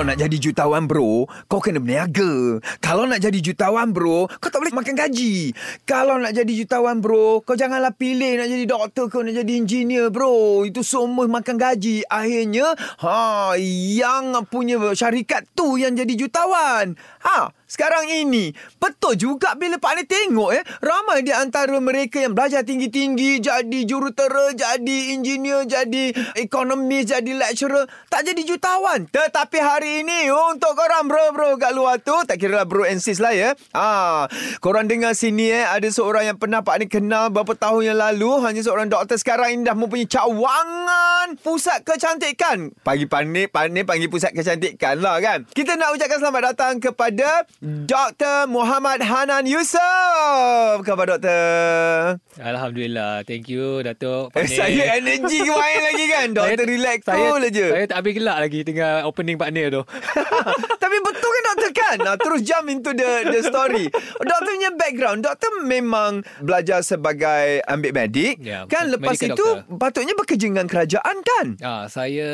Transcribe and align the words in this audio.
Kalau 0.00 0.16
nak 0.16 0.24
jadi 0.24 0.36
jutawan 0.40 0.88
bro, 0.88 1.28
kau 1.44 1.60
kena 1.60 1.76
berniaga. 1.76 2.56
Kalau 2.80 3.04
nak 3.04 3.20
jadi 3.20 3.36
jutawan 3.36 3.92
bro, 3.92 4.32
kau 4.40 4.48
tak 4.48 4.64
boleh 4.64 4.72
makan 4.72 4.96
gaji. 4.96 5.52
Kalau 5.84 6.16
nak 6.16 6.32
jadi 6.32 6.48
jutawan 6.48 7.04
bro, 7.04 7.44
kau 7.44 7.52
janganlah 7.52 7.92
pilih 7.92 8.40
nak 8.40 8.48
jadi 8.48 8.64
doktor 8.64 9.12
kau 9.12 9.20
nak 9.20 9.36
jadi 9.36 9.52
engineer 9.60 10.08
bro. 10.08 10.64
Itu 10.64 10.80
semua 10.80 11.28
makan 11.28 11.60
gaji. 11.60 12.08
Akhirnya, 12.08 12.72
ha, 13.04 13.52
yang 13.60 14.40
punya 14.48 14.80
syarikat 14.96 15.44
tu 15.52 15.76
yang 15.76 15.92
jadi 15.92 16.16
jutawan. 16.16 16.96
Ha, 17.20 17.52
sekarang 17.70 18.10
ini 18.10 18.50
Betul 18.82 19.14
juga 19.14 19.54
bila 19.54 19.78
Pak 19.78 19.92
Ni 19.94 20.02
tengok 20.02 20.50
eh 20.50 20.66
Ramai 20.82 21.22
di 21.22 21.30
antara 21.30 21.78
mereka 21.78 22.18
yang 22.18 22.34
belajar 22.34 22.66
tinggi-tinggi 22.66 23.38
Jadi 23.38 23.86
jurutera 23.86 24.50
Jadi 24.50 25.14
engineer 25.14 25.62
Jadi 25.70 26.10
ekonomis 26.34 27.06
Jadi 27.06 27.30
lecturer 27.38 27.86
Tak 28.10 28.26
jadi 28.26 28.42
jutawan. 28.42 29.06
Tetapi 29.06 29.58
hari 29.62 30.02
ini 30.02 30.34
Untuk 30.34 30.74
korang 30.74 31.06
bro-bro 31.06 31.54
kat 31.62 31.70
luar 31.70 32.02
tu 32.02 32.18
Tak 32.26 32.42
kira 32.42 32.58
lah 32.58 32.66
bro 32.66 32.82
and 32.82 32.98
sis 32.98 33.22
lah 33.22 33.30
ya. 33.30 33.54
Ha, 33.70 34.26
Korang 34.58 34.90
dengar 34.90 35.14
sini 35.14 35.54
eh 35.54 35.62
Ada 35.62 35.94
seorang 35.94 36.34
yang 36.34 36.38
pernah 36.42 36.66
Pak 36.66 36.74
Ni 36.82 36.86
kenal 36.90 37.30
Berapa 37.30 37.54
tahun 37.54 37.94
yang 37.94 37.98
lalu. 38.02 38.42
Hanya 38.42 38.66
seorang 38.66 38.90
doktor 38.90 39.14
sekarang 39.14 39.54
ini 39.54 39.62
Dah 39.62 39.78
mempunyai 39.78 40.10
cawangan 40.10 41.38
Pusat 41.38 41.86
kecantikan. 41.86 42.74
Pagi 42.82 43.06
Pak 43.06 43.22
Ni 43.30 43.46
Pak 43.46 43.70
Ni 43.70 43.86
panggil 43.86 44.10
pusat 44.10 44.34
kecantikan 44.34 44.98
lah 44.98 45.22
kan? 45.22 45.46
Kita 45.54 45.78
nak 45.78 45.94
ucapkan 45.94 46.18
selamat 46.18 46.42
datang 46.52 46.72
kepada 46.82 47.46
Dr. 47.60 48.48
Muhammad 48.48 49.04
Hanan 49.04 49.44
Yusof. 49.44 50.80
Khabar 50.80 51.12
doktor? 51.12 52.16
Alhamdulillah. 52.40 53.20
Thank 53.28 53.52
you 53.52 53.84
Datuk. 53.84 54.32
Eh, 54.32 54.48
saya 54.56 54.96
energi 54.96 55.44
main 55.44 55.80
lagi 55.84 56.04
kan? 56.08 56.26
Doktor 56.40 56.64
relax 56.64 57.04
cool 57.04 57.44
saya, 57.44 57.52
je. 57.52 57.68
Saya 57.68 57.84
tak 57.84 57.96
habis 58.00 58.12
gelak 58.16 58.38
lagi 58.40 58.64
tengah 58.64 59.04
opening 59.04 59.36
partner 59.36 59.76
tu. 59.76 59.82
Tapi 60.82 60.96
betul 61.04 61.30
kan 61.36 61.44
doktor 61.52 61.70
kan? 61.76 61.96
Nah, 62.00 62.16
terus 62.16 62.40
jump 62.48 62.72
into 62.72 62.96
the 62.96 63.28
the 63.28 63.44
story. 63.44 63.92
Doktor 64.24 64.56
punya 64.56 64.70
background. 64.72 65.20
Doktor 65.20 65.52
memang 65.60 66.24
belajar 66.40 66.80
sebagai 66.80 67.60
ambil 67.68 67.92
medik. 67.92 68.40
Ya, 68.40 68.64
kan 68.72 68.88
lepas 68.88 69.20
itu 69.20 69.36
doctor. 69.36 69.68
patutnya 69.76 70.16
bekerja 70.16 70.48
dengan 70.48 70.64
kerajaan 70.64 71.16
kan? 71.20 71.46
Ah, 71.60 71.84
saya 71.92 72.30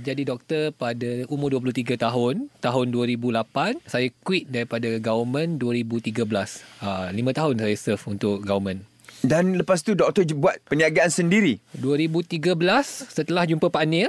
jadi 0.00 0.24
doktor 0.24 0.72
pada 0.72 1.28
umur 1.28 1.60
23 1.60 2.00
tahun, 2.00 2.48
tahun 2.64 2.86
2008. 2.88 3.84
Saya 3.84 4.08
quit 4.24 4.45
daripada 4.46 4.88
government 5.02 5.58
2013. 5.60 6.62
Ah, 6.82 7.10
5 7.10 7.34
tahun 7.34 7.54
saya 7.60 7.76
serve 7.76 8.04
untuk 8.16 8.42
government. 8.42 8.95
Dan 9.26 9.58
lepas 9.58 9.82
tu 9.82 9.92
doktor 9.92 10.22
buat 10.32 10.62
perniagaan 10.64 11.10
sendiri. 11.10 11.58
2013 11.76 12.54
setelah 13.06 13.42
jumpa 13.42 13.66
Pak 13.66 13.84
Nil. 13.84 14.08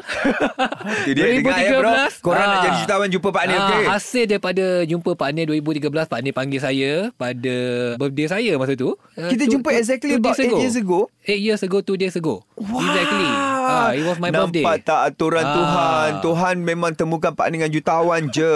Itu 1.09 1.17
dia 1.17 1.35
dengar 1.35 1.57
ya 1.57 1.69
bro. 1.75 1.93
Korang 2.21 2.45
nak 2.45 2.53
ah, 2.53 2.63
jadi 2.63 2.77
jutawan 2.79 3.09
jumpa 3.09 3.29
Pak 3.29 3.43
Nil 3.43 3.57
ah, 3.57 3.65
okey? 3.67 3.83
Hasil 3.89 4.23
daripada 4.27 4.65
jumpa 4.83 5.11
Pak 5.13 5.29
Nil 5.33 5.45
2013, 5.51 5.89
Pak 6.05 6.19
Nil 6.21 6.33
panggil 6.33 6.61
saya 6.61 6.91
pada 7.13 7.55
birthday 7.97 8.27
saya 8.27 8.51
masa 8.55 8.77
tu. 8.77 8.93
Ah, 9.13 9.27
Kita 9.27 9.43
two- 9.43 9.57
jumpa 9.57 9.69
two- 9.69 9.79
exactly 9.79 10.11
two 10.13 10.21
about 10.21 10.35
days 10.35 10.53
8 10.53 10.61
years 10.61 10.77
ago. 10.77 10.99
8 11.25 11.33
years 11.41 11.61
ago, 11.61 11.77
2 11.81 11.97
days 11.97 12.15
ago. 12.15 12.45
Wow. 12.55 12.83
Exactly. 12.83 13.29
Ah, 13.67 13.89
it 13.91 14.03
was 14.03 14.15
my 14.15 14.29
Nampak 14.29 14.53
birthday. 14.53 14.63
Nampak 14.63 14.77
tak 14.83 14.99
aturan 15.07 15.43
Ah. 15.43 15.53
Tuhan 15.53 16.09
Tuhan 16.21 16.55
memang 16.61 16.91
temukan 16.93 17.31
Pak 17.31 17.47
dengan 17.49 17.67
jutawan 17.67 18.29
je 18.29 18.55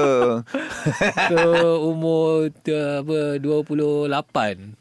So 1.32 1.40
umur 1.88 2.48
uh, 2.52 2.96
apa 3.02 3.20
28 3.40 4.12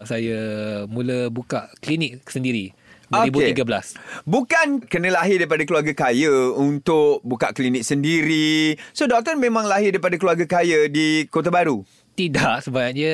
saya 0.02 0.40
mula 0.86 1.30
buka 1.30 1.69
klinik 1.78 2.26
sendiri 2.26 2.74
2013. 3.10 3.98
Bukan 4.22 4.86
kena 4.86 5.10
lahir 5.10 5.42
daripada 5.42 5.66
keluarga 5.66 5.90
kaya 5.90 6.54
Untuk 6.54 7.18
buka 7.26 7.50
klinik 7.50 7.82
sendiri 7.82 8.78
So 8.94 9.10
doktor 9.10 9.34
memang 9.34 9.66
lahir 9.66 9.90
daripada 9.90 10.14
keluarga 10.14 10.46
kaya 10.46 10.86
Di 10.86 11.26
Kota 11.26 11.50
Baru 11.50 11.82
Tidak 12.14 12.62
sebabnya 12.62 13.10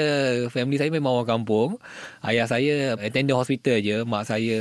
family 0.53 0.77
saya 0.77 0.91
memang 0.91 1.15
orang 1.15 1.39
kampung. 1.39 1.79
Ayah 2.27 2.49
saya 2.51 2.99
attendant 2.99 3.39
hospital 3.39 3.79
je, 3.79 4.03
mak 4.03 4.27
saya 4.27 4.59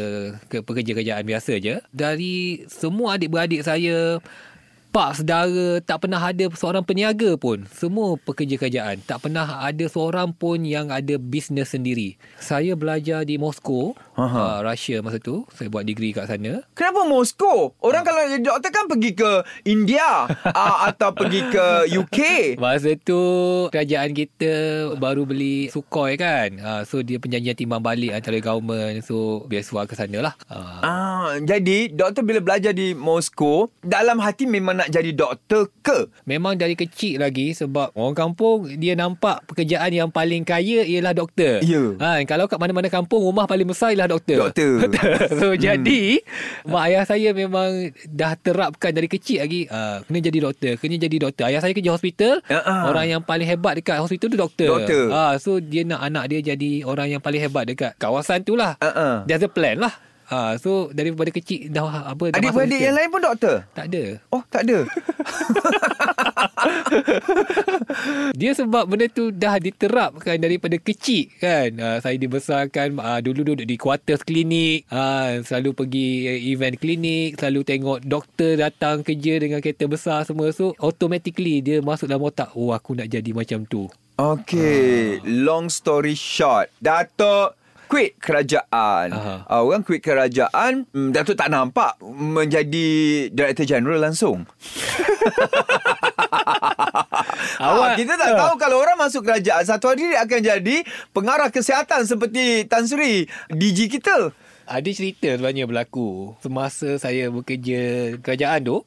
ke 0.51 0.61
pekerja 0.61 0.93
kerjaan 0.93 1.25
biasa 1.25 1.57
je. 1.57 1.81
Dari 1.89 2.61
semua 2.69 3.17
adik-beradik 3.17 3.65
saya 3.65 4.21
Pak 4.95 5.19
saudara 5.19 5.83
tak 5.83 6.07
pernah 6.07 6.23
ada 6.23 6.47
seorang 6.55 6.79
peniaga 6.79 7.35
pun. 7.35 7.67
Semua 7.67 8.15
pekerja 8.15 8.55
kerajaan. 8.55 9.03
Tak 9.03 9.27
pernah 9.27 9.59
ada 9.59 9.91
seorang 9.91 10.31
pun 10.31 10.63
yang 10.63 10.87
ada 10.87 11.19
bisnes 11.19 11.75
sendiri. 11.75 12.15
Saya 12.39 12.79
belajar 12.79 13.27
di 13.27 13.35
Moskow, 13.35 13.91
uh, 14.15 14.63
Russia 14.63 15.03
masa 15.03 15.19
tu. 15.19 15.43
Saya 15.51 15.67
buat 15.67 15.83
degree 15.83 16.15
kat 16.15 16.31
sana. 16.31 16.63
Kenapa 16.79 17.03
Moskow? 17.03 17.75
Orang 17.83 18.07
kalau 18.07 18.23
jadi 18.23 18.39
doktor 18.39 18.71
kan 18.71 18.87
pergi 18.87 19.11
ke 19.19 19.31
India 19.67 20.31
uh, 20.31 20.77
Atau 20.87 21.11
pergi 21.11 21.43
ke 21.43 21.91
UK 21.91 22.19
Masa 22.55 22.95
tu 22.95 23.19
kerajaan 23.75 24.15
kita 24.15 24.51
baru 24.95 25.27
beli 25.27 25.67
Sukhoi 25.75 26.15
kan. 26.15 26.55
Ha, 26.63 26.87
so 26.87 27.03
dia 27.03 27.19
perjanjian 27.19 27.59
timbang 27.59 27.83
balik 27.83 28.15
antara 28.15 28.39
government. 28.39 29.03
So 29.03 29.43
biasa 29.51 29.91
ke 29.91 29.95
sana 29.99 30.31
lah. 30.31 30.33
Ha. 30.47 30.57
Ah, 30.87 31.29
jadi 31.43 31.91
doktor 31.91 32.23
bila 32.23 32.39
belajar 32.39 32.71
di 32.71 32.95
Moskow 32.95 33.67
dalam 33.83 34.23
hati 34.23 34.47
memang 34.47 34.84
nak 34.84 34.84
jadi 34.89 35.11
doktor 35.11 35.69
ke? 35.81 36.09
Memang 36.25 36.55
dari 36.55 36.73
kecil 36.77 37.21
lagi 37.21 37.51
sebab 37.51 37.93
orang 37.95 38.15
kampung 38.15 38.69
dia 38.79 38.93
nampak 38.97 39.45
pekerjaan 39.49 39.91
yang 39.91 40.09
paling 40.09 40.45
kaya 40.47 40.85
ialah 40.85 41.13
doktor. 41.13 41.61
Ya. 41.61 41.95
Ha, 41.99 42.21
kalau 42.23 42.45
kat 42.45 42.57
mana-mana 42.57 42.87
kampung 42.89 43.21
rumah 43.23 43.45
paling 43.45 43.67
besar 43.67 43.93
ialah 43.93 44.09
doktor. 44.09 44.49
Doktor. 44.49 44.89
so 45.39 45.53
hmm. 45.53 45.59
jadi 45.59 46.01
mak 46.65 46.83
ayah 46.89 47.03
saya 47.03 47.29
memang 47.31 47.91
dah 48.09 48.33
terapkan 48.39 48.91
dari 48.91 49.07
kecil 49.11 49.43
lagi 49.43 49.67
uh, 49.67 50.01
kena 50.05 50.19
jadi 50.21 50.39
doktor, 50.45 50.73
kena 50.79 50.95
jadi 50.97 51.17
doktor. 51.17 51.43
Ayah 51.49 51.59
saya 51.61 51.73
kerja 51.73 51.91
hospital. 51.93 52.41
Ha-ha. 52.47 52.89
Orang 52.89 53.05
yang 53.09 53.21
paling 53.21 53.47
hebat 53.47 53.77
dekat 53.77 54.01
hospital 54.01 54.27
tu 54.31 54.37
doktor. 54.37 54.69
Doktor. 54.81 55.03
Ha, 55.11 55.37
so 55.41 55.57
dia 55.61 55.85
nak 55.85 56.01
anak 56.03 56.31
dia 56.31 56.55
jadi 56.55 56.85
orang 56.85 57.17
yang 57.17 57.21
paling 57.21 57.41
hebat 57.41 57.65
dekat 57.69 57.93
kawasan 57.97 58.41
tu 58.41 58.57
lah. 58.57 58.77
Ha-ha. 58.81 59.23
There's 59.29 59.43
a 59.43 59.51
plan 59.51 59.81
lah. 59.81 59.93
Ha, 60.25 60.57
so 60.57 60.89
daripada 60.89 61.29
kecil 61.29 61.69
dah 61.69 62.09
apa 62.09 62.33
dah 62.33 62.41
Adik-beradik 62.41 62.81
sistem. 62.81 62.87
yang 62.89 62.95
lain 62.97 63.09
pun 63.13 63.21
doktor? 63.21 63.55
tak 63.77 63.85
ada. 63.93 64.03
Oh, 64.33 64.43
tak 64.49 64.61
ada. 64.65 64.77
Dia 68.35 68.51
sebab 68.53 68.89
benda 68.89 69.07
tu 69.07 69.29
dah 69.31 69.55
diterapkan 69.61 70.37
daripada 70.37 70.75
kecil 70.77 71.29
kan. 71.37 71.69
Uh, 71.77 71.97
saya 72.01 72.15
dibesarkan 72.17 72.97
uh, 72.97 73.19
dulu 73.21 73.53
duduk 73.53 73.67
di 73.67 73.77
quarters 73.77 74.25
klinik. 74.25 74.85
Uh, 74.89 75.41
selalu 75.45 75.71
pergi 75.73 76.09
uh, 76.27 76.39
event 76.51 76.75
klinik. 76.77 77.37
Selalu 77.39 77.61
tengok 77.63 77.99
doktor 78.03 78.57
datang 78.59 79.01
kerja 79.05 79.39
dengan 79.39 79.59
kereta 79.61 79.85
besar 79.85 80.25
semua. 80.25 80.51
So 80.51 80.73
automatically 80.81 81.61
dia 81.61 81.79
masuk 81.79 82.09
dalam 82.09 82.25
otak. 82.25 82.51
Oh 82.57 82.73
aku 82.73 82.97
nak 82.97 83.07
jadi 83.07 83.31
macam 83.31 83.63
tu. 83.65 83.87
Okay, 84.15 85.19
long 85.27 85.67
story 85.67 86.15
short, 86.15 86.71
Datuk 86.79 87.51
quit 87.95 88.19
kerajaan. 88.19 89.07
Aha. 89.09 89.35
Uh, 89.47 89.61
orang 89.63 89.79
quit 89.81 89.99
kerajaan, 89.99 90.83
mm, 90.85 91.09
Datuk 91.09 91.33
tak 91.33 91.47
nampak 91.47 91.95
menjadi 92.03 92.87
Director 93.29 93.63
General 93.65 93.99
langsung. 94.01 94.43
Awak- 97.57 97.87
Ah, 97.87 97.95
kita 97.95 98.13
tak 98.13 98.29
Ah. 98.29 98.37
tahu 98.37 98.53
kalau 98.57 98.77
orang 98.77 98.97
masuk 98.97 99.23
kerajaan 99.23 99.63
satu 99.63 99.87
hari 99.87 100.03
dia 100.05 100.19
akan 100.19 100.39
jadi 100.43 100.77
pengarah 101.11 101.47
kesihatan 101.47 102.03
seperti 102.03 102.67
Tan 102.67 102.83
Sri 102.83 103.23
DG 103.47 103.87
kita. 103.89 104.35
Ada 104.65 104.89
cerita 104.91 105.29
sebenarnya 105.29 105.63
berlaku. 105.63 106.35
Semasa 106.39 106.97
saya 106.97 107.29
bekerja 107.29 107.79
kerajaan 108.19 108.59
tu, 108.61 108.77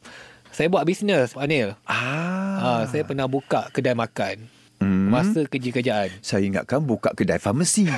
saya 0.51 0.67
buat 0.67 0.83
bisnes, 0.83 1.33
Anil. 1.33 1.79
Ah. 1.85 2.59
Ah, 2.59 2.83
saya 2.85 3.03
pernah 3.03 3.25
buka 3.25 3.71
kedai 3.71 3.95
makan. 3.95 4.58
Hmm. 4.79 5.11
Masa 5.11 5.43
kerja 5.51 5.75
kerajaan. 5.75 6.11
Saya 6.23 6.47
ingatkan 6.47 6.79
buka 6.79 7.11
kedai 7.11 7.43
farmasi. 7.43 7.91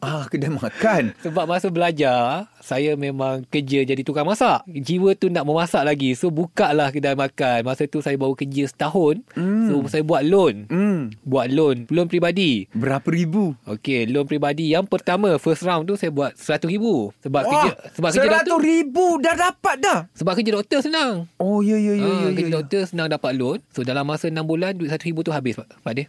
ah, 0.00 0.24
kedai 0.32 0.48
makan. 0.48 1.12
Sebab 1.20 1.44
masa 1.44 1.68
belajar, 1.68 2.48
saya 2.66 2.98
memang 2.98 3.46
kerja 3.46 3.86
jadi 3.86 4.02
tukang 4.02 4.26
masak. 4.26 4.66
Jiwa 4.66 5.14
tu 5.14 5.30
nak 5.30 5.46
memasak 5.46 5.86
lagi. 5.86 6.18
So, 6.18 6.34
buka 6.34 6.74
lah 6.74 6.90
kedai 6.90 7.14
makan. 7.14 7.62
Masa 7.62 7.86
tu 7.86 8.02
saya 8.02 8.18
baru 8.18 8.34
kerja 8.34 8.66
setahun. 8.66 9.22
Hmm. 9.38 9.70
So, 9.70 9.86
saya 9.86 10.02
buat 10.02 10.26
loan. 10.26 10.66
Hmm. 10.66 11.14
Buat 11.22 11.54
loan. 11.54 11.86
Loan 11.86 12.10
peribadi. 12.10 12.66
Berapa 12.74 13.06
ribu? 13.06 13.54
Okey, 13.70 14.10
loan 14.10 14.26
peribadi. 14.26 14.74
Yang 14.74 14.90
pertama, 14.90 15.38
first 15.38 15.62
round 15.62 15.86
tu 15.86 15.94
saya 15.94 16.10
buat 16.10 16.34
RM100,000. 16.34 16.82
Sebab 17.22 17.42
Wah, 17.46 17.50
kerja 17.54 17.70
sebab 17.94 18.10
kerja 18.10 18.26
seratus 18.26 18.50
doktor. 18.50 18.66
ribu 18.66 19.06
dah 19.22 19.34
dapat 19.38 19.76
dah. 19.78 19.98
Sebab 20.18 20.32
kerja 20.34 20.50
doktor 20.58 20.78
senang. 20.82 21.30
Oh, 21.38 21.62
ya, 21.62 21.78
ya, 21.78 21.94
ya. 21.94 22.02
Ah, 22.02 22.18
ya, 22.26 22.28
kerja 22.34 22.50
ya. 22.50 22.56
doktor 22.58 22.80
senang 22.90 23.06
dapat 23.06 23.32
loan. 23.38 23.62
So, 23.70 23.86
dalam 23.86 24.02
masa 24.10 24.26
6 24.26 24.42
bulan, 24.42 24.74
duit 24.74 24.90
RM100,000 24.90 25.22
tu 25.22 25.30
habis, 25.30 25.54
Pak, 25.54 25.68
Pak 25.86 25.92
dia. 25.94 26.06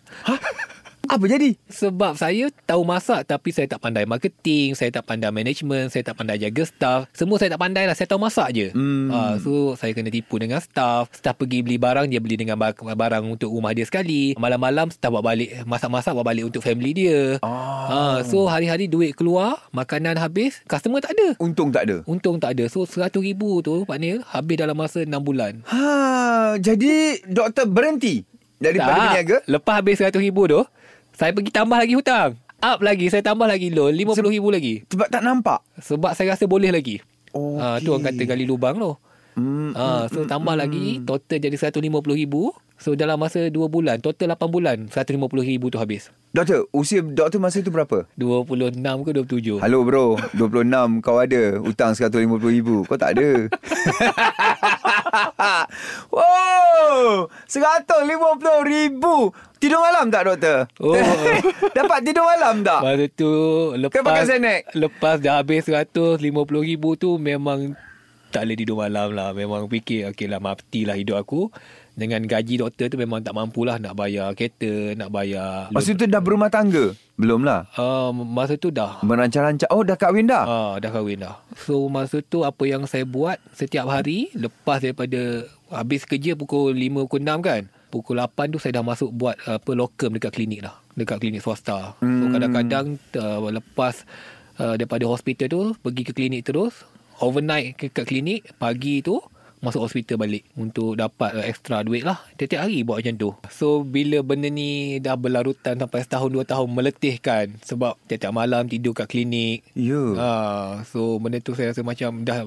Apa 1.07 1.23
jadi? 1.25 1.55
Sebab 1.71 2.19
saya 2.19 2.51
tahu 2.67 2.83
masak 2.83 3.23
tapi 3.23 3.55
saya 3.55 3.67
tak 3.67 3.79
pandai 3.79 4.03
marketing, 4.03 4.75
saya 4.75 4.91
tak 4.91 5.07
pandai 5.07 5.31
management, 5.31 5.87
saya 5.87 6.03
tak 6.03 6.19
pandai 6.19 6.35
jaga 6.35 6.63
staff. 6.67 6.99
Semua 7.15 7.39
saya 7.39 7.55
tak 7.55 7.61
pandai 7.63 7.87
lah. 7.87 7.95
Saya 7.95 8.11
tahu 8.11 8.19
masak 8.19 8.51
je. 8.51 8.67
Hmm. 8.75 9.07
Ah, 9.09 9.39
so 9.39 9.73
saya 9.79 9.95
kena 9.95 10.11
tipu 10.11 10.35
dengan 10.35 10.59
staff. 10.59 11.07
Staff 11.15 11.39
pergi 11.39 11.63
beli 11.63 11.79
barang, 11.79 12.11
dia 12.11 12.19
beli 12.19 12.35
dengan 12.35 12.59
ba- 12.59 12.75
barang 12.75 13.23
untuk 13.23 13.49
rumah 13.49 13.71
dia 13.71 13.87
sekali. 13.87 14.35
Malam-malam 14.35 14.91
staff 14.91 15.09
bawa 15.09 15.31
balik, 15.31 15.63
masak-masak 15.63 16.11
bawa 16.11 16.27
balik 16.27 16.51
untuk 16.51 16.59
family 16.59 16.91
dia. 16.91 17.39
Ah. 17.39 17.87
Ah, 17.87 18.17
so 18.27 18.43
hari-hari 18.45 18.91
duit 18.91 19.15
keluar, 19.15 19.63
makanan 19.71 20.19
habis, 20.19 20.59
customer 20.67 20.99
tak 20.99 21.15
ada. 21.15 21.39
Untung 21.39 21.71
tak 21.71 21.87
ada. 21.87 22.03
Untung 22.03 22.37
tak 22.37 22.59
ada. 22.59 22.67
So 22.67 22.83
100 22.83 23.15
ribu 23.23 23.63
tu 23.63 23.87
Pak 23.87 23.97
Nil 23.97 24.19
habis 24.27 24.59
dalam 24.59 24.75
masa 24.75 25.07
6 25.07 25.11
bulan. 25.23 25.63
Ha, 25.71 26.59
jadi 26.59 27.23
doktor 27.27 27.69
berhenti 27.69 28.27
daripada 28.57 29.13
berniaga? 29.13 29.37
Lepas 29.45 29.73
habis 29.79 29.95
100 30.01 30.17
ribu 30.17 30.49
tu, 30.49 30.61
saya 31.17 31.33
pergi 31.33 31.49
tambah 31.49 31.73
lagi 31.73 31.97
hutang. 31.97 32.37
Up 32.57 32.77
lagi, 32.77 33.09
saya 33.09 33.25
tambah 33.25 33.49
lagi 33.49 33.73
loan, 33.73 33.97
50 33.97 34.21
ribu 34.29 34.53
lagi. 34.53 34.85
Sebab 34.85 35.09
tak 35.09 35.25
nampak. 35.25 35.65
Sebab 35.81 36.13
saya 36.13 36.37
rasa 36.37 36.45
boleh 36.45 36.69
lagi. 36.69 37.01
Okey. 37.33 37.57
Ah, 37.57 37.77
tu 37.81 37.89
orang 37.89 38.05
kata 38.05 38.21
gali 38.23 38.45
lubang 38.45 38.77
tu. 38.77 38.93
Hmm, 39.37 39.73
Ah, 39.73 40.05
so 40.09 40.25
tambah 40.25 40.53
lagi, 40.53 41.01
total 41.01 41.37
jadi 41.37 41.53
150 41.53 41.89
ribu. 42.13 42.53
So 42.77 42.93
dalam 42.93 43.17
masa 43.17 43.49
2 43.49 43.57
bulan, 43.65 43.97
total 43.97 44.37
8 44.37 44.49
bulan, 44.49 44.77
150 44.93 45.17
ribu 45.41 45.73
tu 45.73 45.81
habis. 45.81 46.13
Doktor, 46.29 46.69
usia 46.69 47.01
doktor 47.01 47.41
masa 47.41 47.65
tu 47.65 47.73
berapa? 47.73 48.05
26 48.13 48.77
ke 48.77 49.09
27? 49.57 49.57
Halo 49.57 49.81
bro, 49.81 50.21
26 50.37 51.01
kau 51.01 51.17
ada 51.17 51.57
hutang 51.57 51.97
150 51.97 52.13
ribu. 52.53 52.85
Kau 52.85 52.97
tak 52.97 53.17
ada. 53.17 53.49
wow, 56.15 57.27
150 57.49 58.07
ribu. 58.63 59.31
Tidur 59.57 59.81
malam 59.81 60.13
tak 60.13 60.29
doktor? 60.29 60.69
Oh. 60.77 60.93
Dapat 61.77 61.99
tidur 62.05 62.29
malam 62.29 62.61
tak? 62.61 62.81
Masa 62.85 63.05
tu 63.09 63.31
Kau 63.73 64.05
pakai 64.05 64.37
lepas 64.37 64.61
lepas 64.77 65.17
dah 65.17 65.41
habis 65.41 65.65
150 65.65 66.21
ribu 66.61 66.93
tu 66.93 67.17
memang 67.17 67.73
tak 68.29 68.45
boleh 68.45 68.57
tidur 68.59 68.77
malam 68.77 69.17
lah. 69.17 69.33
Memang 69.33 69.65
fikir 69.65 70.13
okey 70.13 70.29
lah 70.29 70.37
matilah 70.37 70.93
hidup 70.93 71.17
aku. 71.17 71.49
Dengan 71.97 72.21
gaji 72.21 72.61
doktor 72.61 72.93
tu 72.93 72.95
memang 72.95 73.25
tak 73.25 73.33
mampulah 73.33 73.81
nak 73.81 73.97
bayar 73.97 74.29
kereta, 74.37 74.93
nak 74.93 75.09
bayar. 75.09 75.73
Masa 75.73 75.97
tu 75.97 76.05
dah 76.05 76.21
berumah 76.21 76.45
tangga? 76.45 76.93
Belum 77.17 77.41
lah. 77.41 77.65
Uh, 77.73 78.13
masa 78.13 78.53
tu 78.53 78.69
dah. 78.69 79.01
Merancang-rancang. 79.01 79.65
Oh, 79.73 79.81
dah 79.81 79.97
kahwin 79.97 80.29
dah? 80.29 80.45
Ah, 80.45 80.73
dah 80.77 80.93
kahwin 80.93 81.25
dah. 81.25 81.41
So 81.57 81.89
masa 81.89 82.21
tu 82.21 82.45
apa 82.45 82.61
yang 82.63 82.85
saya 82.85 83.01
buat 83.01 83.41
setiap 83.49 83.89
hari 83.89 84.29
lepas 84.37 84.77
daripada 84.77 85.41
habis 85.73 86.05
kerja 86.05 86.37
pukul 86.37 86.69
5 86.69 87.09
pukul 87.09 87.25
6 87.25 87.41
kan. 87.41 87.61
Pukul 87.89 88.21
8 88.21 88.53
tu 88.53 88.61
saya 88.61 88.77
dah 88.77 88.85
masuk 88.85 89.09
buat 89.09 89.33
apa 89.41 89.71
lokum 89.73 90.13
dekat 90.13 90.37
klinik 90.37 90.61
dah. 90.61 90.77
Dekat 90.93 91.17
klinik 91.17 91.41
swasta. 91.41 91.97
So 91.97 92.05
Hmm. 92.05 92.29
kadang-kadang 92.29 93.01
uh, 93.17 93.49
lepas 93.49 94.05
uh, 94.61 94.77
daripada 94.77 95.09
hospital 95.09 95.47
tu 95.49 95.61
pergi 95.81 96.05
ke 96.05 96.13
klinik 96.13 96.45
terus. 96.45 96.85
Overnight 97.17 97.73
ke 97.73 97.89
kat 97.89 98.05
klinik 98.05 98.45
pagi 98.61 99.01
tu 99.01 99.17
masuk 99.57 99.89
hospital 99.89 100.21
balik 100.21 100.45
untuk 100.53 100.93
dapat 100.93 101.33
uh, 101.33 101.45
extra 101.45 101.81
duit 101.81 102.05
lah. 102.05 102.21
Tiap-tiap 102.37 102.67
hari 102.69 102.85
buat 102.85 103.01
macam 103.01 103.15
tu. 103.17 103.29
So 103.49 103.81
bila 103.81 104.21
benda 104.21 104.49
ni 104.49 105.01
dah 105.01 105.17
berlarutan 105.17 105.81
sampai 105.81 106.05
setahun 106.05 106.29
dua 106.29 106.45
tahun 106.45 106.69
meletihkan 106.69 107.57
sebab 107.65 107.97
tiap-tiap 108.05 108.33
malam 108.33 108.69
tidur 108.69 108.93
kat 108.93 109.09
klinik. 109.09 109.65
Ya. 109.73 110.03
Ha, 110.17 110.29
so 110.85 111.17
benda 111.17 111.41
tu 111.41 111.57
saya 111.57 111.73
rasa 111.73 111.81
macam 111.81 112.21
dah 112.21 112.45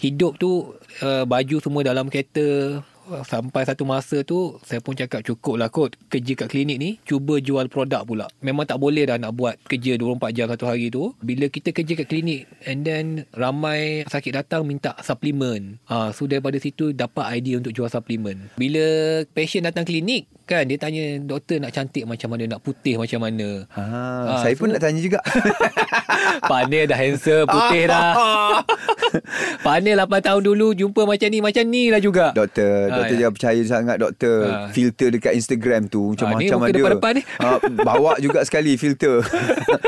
hidup 0.00 0.36
tu 0.36 0.76
uh, 1.00 1.24
baju 1.24 1.56
semua 1.62 1.80
dalam 1.80 2.12
kereta 2.12 2.80
sampai 3.22 3.62
satu 3.62 3.82
masa 3.82 4.22
tu 4.22 4.58
saya 4.62 4.78
pun 4.78 4.92
cakap 4.92 5.20
cukup 5.20 5.56
lah 5.56 5.66
kot 5.66 5.96
kerja 6.06 6.32
kat 6.34 6.48
klinik 6.48 6.76
ni 6.76 6.90
cuba 7.02 7.36
jual 7.36 7.66
produk 7.66 8.02
pula. 8.02 8.26
Memang 8.38 8.64
tak 8.64 8.76
boleh 8.76 9.04
dah 9.04 9.16
nak 9.16 9.32
buat 9.32 9.58
kerja 9.62 9.94
24 9.94 10.30
jam 10.30 10.46
satu 10.46 10.64
hari 10.64 10.88
tu. 10.88 11.12
Bila 11.18 11.46
kita 11.46 11.70
kerja 11.70 11.92
kat 11.94 12.06
klinik 12.06 12.40
and 12.62 12.82
then 12.82 13.04
ramai 13.32 14.02
sakit 14.04 14.32
datang 14.34 14.62
minta 14.62 14.94
suplemen 15.00 15.80
ha, 15.84 16.10
so 16.10 16.24
daripada 16.24 16.56
situ 16.56 16.90
dapat 16.90 17.26
idea 17.32 17.56
untuk 17.56 17.70
jual 17.70 17.86
suplemen 17.86 18.50
bila 18.54 18.84
patient 19.28 19.64
datang 19.64 19.82
klinik 19.82 20.28
kan 20.42 20.66
dia 20.66 20.76
tanya 20.76 21.14
doktor 21.16 21.58
nak 21.58 21.70
cantik 21.70 22.02
macam 22.02 22.26
mana 22.28 22.44
nak 22.48 22.60
putih 22.60 22.98
macam 22.98 23.22
mana. 23.22 23.64
Ha, 23.70 23.82
Ah, 24.20 24.38
saya 24.42 24.54
pun 24.54 24.66
so- 24.66 24.74
nak 24.74 24.82
tanya 24.82 24.98
juga. 24.98 25.20
Panel 26.42 26.84
dah 26.84 26.98
handsome 26.98 27.46
Putih 27.46 27.86
dah. 27.86 28.12
Panel 29.66 29.94
8 29.98 30.10
tahun 30.20 30.42
dulu 30.42 30.72
Jumpa 30.72 31.02
macam 31.04 31.28
ni 31.28 31.38
Macam 31.38 31.64
ni 31.64 31.88
lah 31.88 31.98
juga. 31.98 32.30
Doktor, 32.32 32.89
doktor 32.92 33.12
ya. 33.12 33.20
jangan 33.20 33.34
percaya 33.34 33.60
sangat 33.64 33.96
doktor. 33.96 34.36
Ah. 34.42 34.68
Filter 34.68 35.08
dekat 35.10 35.32
Instagram 35.34 35.82
tu 35.86 36.02
Ah, 36.02 36.10
ni 36.10 36.16
macam-macam 36.40 36.56
muka 36.56 36.66
ada. 36.66 36.76
depan-depan 36.76 37.12
ni. 37.12 37.22
Ah, 37.36 37.56
bawa 37.80 38.12
juga 38.24 38.40
sekali 38.42 38.74
filter. 38.74 39.20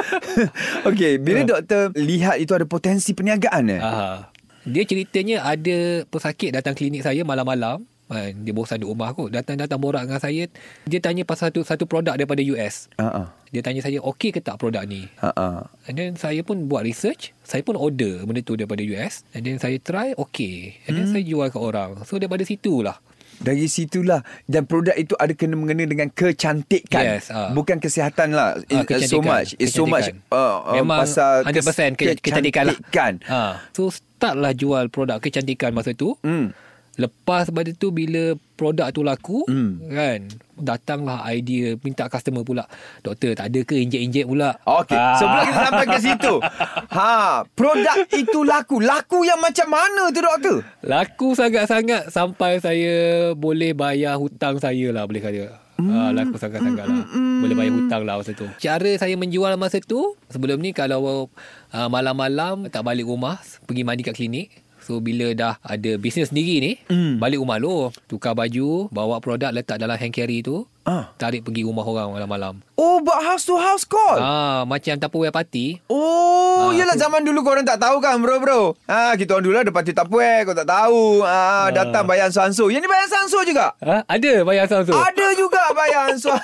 Okey, 0.89 1.13
bila 1.19 1.41
Ah. 1.41 1.49
doktor 1.49 1.83
lihat 1.95 2.37
itu 2.39 2.53
ada 2.53 2.65
potensi 2.65 3.13
perniagaan 3.13 3.65
eh? 3.69 3.81
Aha. 3.81 4.31
Dia 4.63 4.85
ceritanya 4.85 5.43
Ada 5.43 6.07
pesakit 6.07 6.55
datang 6.55 6.71
klinik 6.73 7.03
saya 7.03 7.23
Malam-malam 7.23 7.83
kan, 8.13 8.33
Dia 8.39 8.53
bosan 8.53 8.79
duduk 8.79 8.93
rumah 8.93 9.11
kot 9.11 9.29
Datang-datang 9.29 9.77
borak 9.77 10.05
dengan 10.05 10.21
saya 10.21 10.45
Dia 10.85 10.99
tanya 10.99 11.25
pasal 11.25 11.49
satu, 11.49 11.65
satu 11.65 11.85
produk 11.85 12.15
daripada 12.15 12.45
US 12.47 12.93
ah. 12.97 13.33
Dia 13.49 13.61
tanya 13.61 13.81
saya 13.81 13.99
Okey 13.99 14.31
ke 14.31 14.39
tak 14.39 14.57
produk 14.57 14.85
ni 14.85 15.09
ah. 15.19 15.67
And 15.85 15.95
then 15.95 16.15
saya 16.15 16.41
pun 16.41 16.65
buat 16.67 16.83
research 16.83 17.33
Saya 17.41 17.61
pun 17.61 17.75
order 17.75 18.23
benda 18.23 18.41
tu 18.41 18.55
daripada 18.55 18.81
US 18.93 19.25
And 19.33 19.43
then 19.43 19.57
saya 19.57 19.77
try 19.77 20.13
Okay 20.15 20.77
And 20.87 20.95
then 20.95 21.07
saya 21.09 21.25
jual 21.25 21.49
ke 21.49 21.57
orang 21.57 22.05
So 22.05 22.17
daripada 22.17 22.43
situlah 22.43 23.01
Dari 23.35 23.67
situlah 23.67 24.23
dan 24.47 24.65
produk 24.65 24.95
itu 24.95 25.19
ada 25.19 25.35
kena 25.35 25.59
mengena 25.59 25.83
dengan 25.83 26.07
kecantikan. 26.07 27.19
Yes, 27.19 27.27
ah. 27.27 27.51
Bukan 27.51 27.83
kesihatan 27.83 28.31
lah. 28.31 28.55
Ah, 28.71 28.87
It's 28.87 29.11
so 29.11 29.19
much. 29.19 29.59
It's 29.59 29.75
so 29.75 29.83
much 29.83 30.15
uh, 30.31 30.63
uh, 30.63 30.79
Memang 30.79 31.03
pasal 31.03 31.43
100% 31.43 31.99
ke- 31.99 32.23
kecantikan 32.23 32.71
lah. 32.71 32.77
kecantikan. 32.79 33.13
Ha. 33.27 33.41
So 33.75 33.91
start 33.91 34.39
lah 34.39 34.55
jual 34.55 34.87
produk 34.87 35.19
kecantikan 35.19 35.75
masa 35.75 35.91
tu. 35.91 36.15
Hmm. 36.23 36.55
Lepas 36.95 37.49
pada 37.49 37.73
tu 37.73 37.89
bila 37.89 38.37
produk 38.53 38.89
tu 38.89 39.01
laku 39.01 39.43
Hmm. 39.45 39.81
kan 39.83 40.29
datanglah 40.55 41.25
idea 41.27 41.75
minta 41.81 42.07
customer 42.07 42.43
pula. 42.43 42.69
Doktor 43.01 43.33
tak 43.33 43.49
ada 43.49 43.61
ke 43.63 43.81
injek-injek 43.81 44.25
pula? 44.25 44.55
Okey, 44.63 44.95
Ah. 44.95 45.17
sebelum 45.17 45.43
kita 45.43 45.59
sampai 45.63 45.87
ke 45.87 45.99
situ. 45.99 46.35
Ha, 46.93 47.49
produk 47.51 48.05
itu 48.13 48.45
laku. 48.45 48.77
Laku 48.79 49.25
yang 49.25 49.41
macam 49.41 49.65
mana 49.67 50.13
tu 50.13 50.21
doktor? 50.21 50.57
Laku 50.83 51.33
sangat-sangat 51.33 52.13
sampai 52.13 52.61
saya 52.61 52.95
boleh 53.33 53.73
bayar 53.73 54.21
hutang 54.21 54.61
saya 54.61 54.93
lah 54.93 55.09
boleh 55.09 55.19
kata. 55.19 55.59
Hmm. 55.81 56.15
laku 56.15 56.37
sangat-sangat 56.37 56.85
lah. 56.85 57.03
Boleh 57.43 57.57
bayar 57.57 57.73
hutang 57.73 58.03
lah 58.05 58.15
masa 58.15 58.31
tu. 58.31 58.47
Cara 58.61 58.93
saya 58.95 59.17
menjual 59.17 59.57
masa 59.57 59.81
tu, 59.81 60.15
sebelum 60.29 60.61
ni 60.61 60.71
kalau 60.71 61.27
uh, 61.73 61.89
malam-malam 61.89 62.69
tak 62.69 62.85
balik 62.85 63.03
rumah, 63.03 63.41
pergi 63.65 63.83
mandi 63.83 64.05
kat 64.05 64.15
klinik. 64.15 64.62
So 64.83 64.99
bila 64.99 65.31
dah 65.31 65.55
ada 65.59 65.95
bisnes 65.95 66.29
sendiri 66.29 66.59
ni, 66.59 66.73
Hmm. 66.85 67.17
balik 67.17 67.39
rumah 67.39 67.57
lu, 67.57 67.89
tukar 68.05 68.33
baju, 68.33 68.87
bawa 68.89 69.19
produk 69.19 69.49
letak 69.49 69.77
dalam 69.77 69.95
hand 69.95 70.11
carry 70.11 70.41
tu, 70.41 70.67
Ah. 70.83 71.15
tarik 71.15 71.43
pergi 71.43 71.63
rumah 71.63 71.81
orang 71.81 72.11
malam-malam. 72.13 72.55
Oh, 72.75 72.99
buat 72.99 73.23
house 73.23 73.43
to 73.43 73.55
house 73.55 73.83
call. 73.83 74.19
Ah, 74.19 74.63
macam 74.65 74.99
Tupperware 74.99 75.31
party. 75.31 75.79
Oh, 75.87 76.69
Ah, 76.69 76.71
yelah 76.73 76.93
tu- 76.93 77.01
zaman 77.01 77.23
dulu 77.23 77.41
korang 77.41 77.63
tak 77.63 77.79
tahu 77.79 77.99
kan 77.99 78.19
bro 78.19 78.37
bro. 78.37 78.75
Ha, 78.85 79.15
kita 79.15 79.33
orang 79.33 79.45
dulu 79.45 79.57
ada 79.57 79.71
parti 79.71 79.91
tapuer, 79.91 80.43
kau 80.43 80.53
tak 80.53 80.67
tahu. 80.67 81.23
Ha, 81.23 81.71
datang 81.71 82.03
bayar 82.03 82.29
sanso. 82.29 82.67
Yang 82.67 82.83
ni 82.83 82.91
bayar 82.91 83.09
sanso 83.09 83.39
juga. 83.43 83.79
Ha? 83.79 84.03
Ada 84.05 84.43
bayar 84.43 84.67
Samsung. 84.67 84.95
Ada 84.95 85.27
juga 85.33 85.63
bayar 85.73 86.11
sanso. 86.13 86.35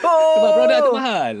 Sebab 0.36 0.50
produk 0.54 0.78
tu 0.82 0.92
mahal. 0.92 1.36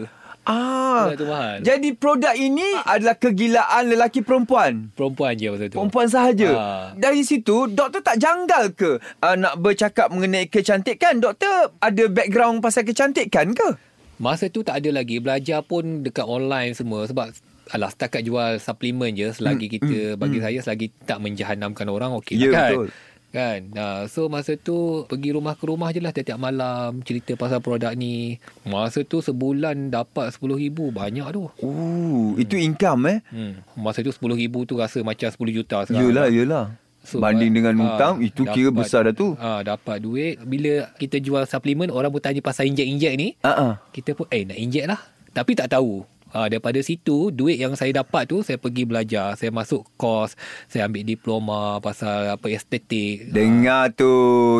Ah. 0.46 1.10
Produk 1.10 1.26
mahal. 1.26 1.56
Jadi 1.60 1.88
produk 1.98 2.34
ini 2.38 2.64
adalah 2.86 3.18
kegilaan 3.18 3.82
lelaki 3.90 4.22
perempuan. 4.22 4.94
Perempuan 4.94 5.34
je 5.34 5.50
masa 5.50 5.66
tu. 5.66 5.76
Perempuan 5.76 6.06
sahaja. 6.06 6.48
Ah. 6.54 6.86
Dari 6.94 7.26
situ 7.26 7.66
doktor 7.66 8.00
tak 8.00 8.22
janggal 8.22 8.70
ke 8.72 9.02
uh, 9.02 9.34
nak 9.34 9.58
bercakap 9.58 10.08
mengenai 10.14 10.46
kecantikan? 10.46 11.18
Doktor 11.18 11.74
ada 11.82 12.04
background 12.06 12.62
pasal 12.62 12.86
kecantikan 12.86 13.52
ke? 13.52 13.74
Masa 14.16 14.48
tu 14.48 14.64
tak 14.64 14.80
ada 14.80 14.96
lagi 14.96 15.20
Belajar 15.20 15.60
pun 15.60 16.00
dekat 16.00 16.24
online 16.24 16.72
semua 16.72 17.04
Sebab 17.04 17.36
Alah 17.68 17.92
setakat 17.92 18.24
jual 18.24 18.56
suplemen 18.56 19.12
je 19.12 19.28
Selagi 19.28 19.68
kita 19.68 20.16
Bagi 20.16 20.40
saya 20.40 20.56
selagi 20.64 20.88
tak 21.04 21.20
menjahanamkan 21.20 21.84
orang 21.92 22.16
Okey 22.16 22.40
Ya, 22.40 22.48
lah 22.48 22.52
kan 22.56 22.70
betul. 22.72 22.88
Kan 23.36 23.68
nah, 23.68 24.08
So 24.08 24.26
masa 24.26 24.56
tu 24.56 25.04
Pergi 25.04 25.36
rumah 25.36 25.52
ke 25.52 25.68
rumah 25.68 25.92
je 25.92 26.00
lah 26.00 26.08
Tiap-tiap 26.08 26.40
malam 26.40 27.04
Cerita 27.04 27.36
pasal 27.36 27.60
produk 27.60 27.92
ni 27.92 28.40
Masa 28.64 29.04
tu 29.04 29.20
sebulan 29.20 29.92
Dapat 29.92 30.32
RM10,000 30.32 30.72
Banyak 30.72 31.26
tu 31.30 31.52
Oh, 31.60 32.32
itu 32.34 32.56
income 32.56 33.00
eh? 33.06 33.18
hmm. 33.28 33.76
Masa 33.76 34.00
tu 34.00 34.08
RM10,000 34.08 34.54
tu 34.64 34.74
Rasa 34.74 34.98
macam 35.02 35.28
10 35.28 35.36
juta 35.52 35.84
sekarang 35.84 36.00
Yelah, 36.02 36.26
yelah. 36.26 36.64
Banding 37.06 37.52
dengan 37.52 37.74
ah, 37.76 37.82
hutang, 37.86 38.14
itu 38.18 38.42
kira 38.48 38.72
dapat- 38.72 38.78
besar 38.80 39.00
dah 39.04 39.14
tu. 39.14 39.36
ah, 39.36 39.60
Dapat 39.60 40.00
duit 40.00 40.40
Bila 40.40 40.88
kita 40.96 41.20
jual 41.20 41.44
suplemen 41.44 41.92
Orang 41.92 42.10
pun 42.10 42.18
tanya 42.18 42.40
pasal 42.40 42.66
injek-injek 42.66 43.12
ni 43.14 43.36
ah. 43.42 43.78
kita 43.92 44.16
pun 44.16 44.26
eh 44.26 44.42
nak 44.42 44.56
injek 44.56 44.88
lah 44.88 44.98
tapi 45.30 45.52
tak 45.52 45.68
tahu 45.68 46.00
ha, 46.30 46.46
daripada 46.46 46.78
situ 46.78 47.28
duit 47.28 47.56
yang 47.56 47.74
saya 47.74 48.02
dapat 48.02 48.26
tu 48.26 48.40
saya 48.40 48.56
pergi 48.56 48.82
belajar. 48.82 49.34
Saya 49.34 49.50
masuk 49.50 49.86
kos 49.94 50.34
saya 50.66 50.86
ambil 50.86 51.02
diploma 51.02 51.78
pasal 51.78 52.32
apa 52.32 52.46
estetik. 52.48 53.30
Dengar 53.30 53.92
tu, 53.92 54.10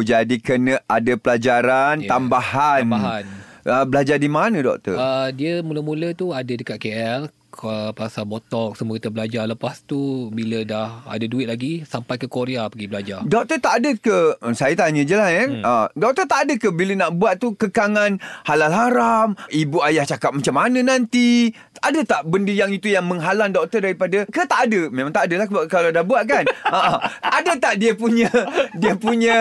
jadi 0.03 0.37
kena 0.39 0.83
ada 0.87 1.13
pelajaran 1.17 2.03
Ya, 2.03 2.11
tambahan. 2.11 2.83
tambahan. 2.87 3.25
Uh, 3.67 3.83
belajar 3.83 4.15
di 4.15 4.31
mana 4.31 4.63
doktor? 4.63 4.95
Uh, 4.95 5.27
dia 5.35 5.59
mula-mula 5.59 6.15
tu 6.15 6.31
ada 6.31 6.47
dekat 6.47 6.79
KL 6.79 7.27
uh, 7.27 7.36
pasal 7.97 8.29
botok 8.29 8.77
semua 8.77 9.01
kita 9.01 9.09
belajar. 9.09 9.49
Lepas 9.49 9.81
tu 9.87 10.29
bila 10.35 10.61
dah 10.67 11.07
ada 11.09 11.25
duit 11.25 11.49
lagi 11.49 11.87
sampai 11.89 12.21
ke 12.21 12.29
Korea 12.29 12.69
pergi 12.69 12.87
belajar. 12.91 13.21
Doktor 13.25 13.59
tak 13.63 13.75
ada 13.81 13.91
ke? 13.97 14.19
Saya 14.53 14.75
tanya 14.77 15.03
je 15.07 15.17
lah 15.17 15.31
eh. 15.33 15.47
Hmm. 15.49 15.63
uh, 15.65 15.87
Doktor 15.97 16.25
tak 16.29 16.49
ada 16.49 16.55
ke 16.57 16.69
Bila 16.73 16.93
nak 16.97 17.11
buat 17.17 17.39
tu 17.39 17.55
Kekangan 17.57 18.19
halal 18.45 18.73
haram? 18.73 19.29
Ibu 19.49 19.81
ayah 19.87 20.05
cakap 20.05 20.35
macam 20.35 20.55
mana 20.57 20.81
nanti? 20.83 21.53
Ada 21.81 22.03
tak 22.09 22.23
benda 22.29 22.53
yang 22.53 22.73
itu 22.73 22.89
Yang 22.89 23.05
menghalang 23.05 23.53
doktor 23.53 23.85
daripada 23.85 24.25
Ke 24.29 24.49
tak 24.49 24.69
ada? 24.69 24.89
Memang 24.89 25.13
tak 25.13 25.29
ada 25.29 25.45
lah 25.45 25.47
Kalau 25.69 25.89
dah 25.93 26.05
buat 26.05 26.25
kan. 26.25 26.45
Uh, 26.67 26.99
Ada 27.37 27.53
tak 27.61 27.75
dia 27.79 27.93
punya 27.93 28.29
Dia 28.75 28.97
punya 28.97 29.37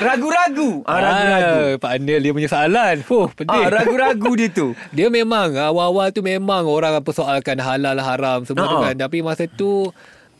Ragu-ragu? 0.00 0.82
Uh, 0.84 0.98
Ragu-ragu. 0.98 1.54
Ah, 1.54 1.72
Pak 1.78 1.90
Anil 2.00 2.20
dia 2.20 2.32
punya 2.32 2.48
soalan. 2.50 2.96
Fuh 3.04 3.28
pedih. 3.32 3.54
Ah, 3.54 3.68
ragu-ragu 3.70 4.30
dia 4.34 4.48
tu. 4.50 4.72
Dia 4.90 5.08
memang 5.12 5.54
awal-awal 5.54 6.10
tu 6.10 6.24
memang 6.24 6.66
orang 6.66 6.98
persoalkan 7.14 7.56
halal 7.56 7.94
haram 7.96 8.42
semua 8.42 8.66
tu 8.66 8.74
Ha-ha. 8.74 8.90
kan. 8.90 8.96
Tapi 8.98 9.22
masa 9.22 9.46
tu 9.46 9.86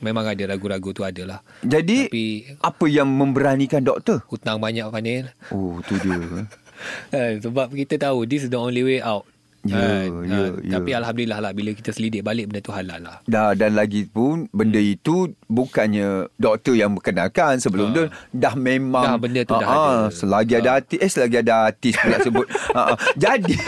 memang 0.00 0.26
ada 0.26 0.42
ragu-ragu 0.44 0.90
tu 0.90 1.00
adalah. 1.00 1.38
Jadi 1.62 2.10
Tapi 2.10 2.26
apa 2.58 2.84
yang 2.86 3.06
memberanikan 3.06 3.78
doktor? 3.80 4.26
hutang 4.26 4.58
banyak 4.58 4.82
Fanil. 4.84 5.30
Oh, 5.48 5.78
tu 5.80 5.94
dia. 5.96 6.18
Kan, 7.08 7.38
sebab 7.46 7.70
kita 7.70 7.94
tahu 8.02 8.26
this 8.26 8.42
is 8.42 8.50
the 8.50 8.58
only 8.58 8.82
way 8.82 8.98
out. 8.98 9.22
Ya, 9.64 9.80
Kan? 9.80 10.28
ya, 10.28 10.36
Ah, 10.36 10.48
ya. 10.60 10.72
Tapi 10.76 10.90
alhamdulillah 10.92 11.40
lah 11.40 11.52
bila 11.52 11.72
kita 11.72 11.88
selidik 11.88 12.20
balik 12.20 12.50
benda 12.50 12.60
tu 12.60 12.68
halal 12.68 13.00
lah. 13.00 13.16
Dah 13.24 13.54
dan 13.54 13.72
lagi 13.72 14.04
pun 14.04 14.44
benda 14.50 14.76
Hmm. 14.76 14.92
itu 14.92 15.16
bukannya 15.46 16.28
doktor 16.34 16.74
yang 16.74 16.92
berkenalkan 16.92 17.56
sebelum 17.56 17.88
Ha. 17.88 17.94
tu 17.94 18.02
dah 18.30 18.54
memang 18.54 19.04
Dah, 19.06 19.16
benda 19.16 19.40
tu 19.40 19.54
dah 19.54 19.64
Ha, 19.64 19.72
ha, 19.72 19.80
ada. 19.80 20.12
selagi 20.12 20.54
ada 20.54 20.68
Ha. 20.68 20.76
artis 20.76 20.98
eh 21.00 21.08
selagi 21.08 21.36
ada 21.38 21.54
artis 21.64 21.96
pula 21.96 22.16
sebut. 22.20 22.44
Ha, 22.76 22.80
ha. 22.84 22.94
Jadi 23.16 23.56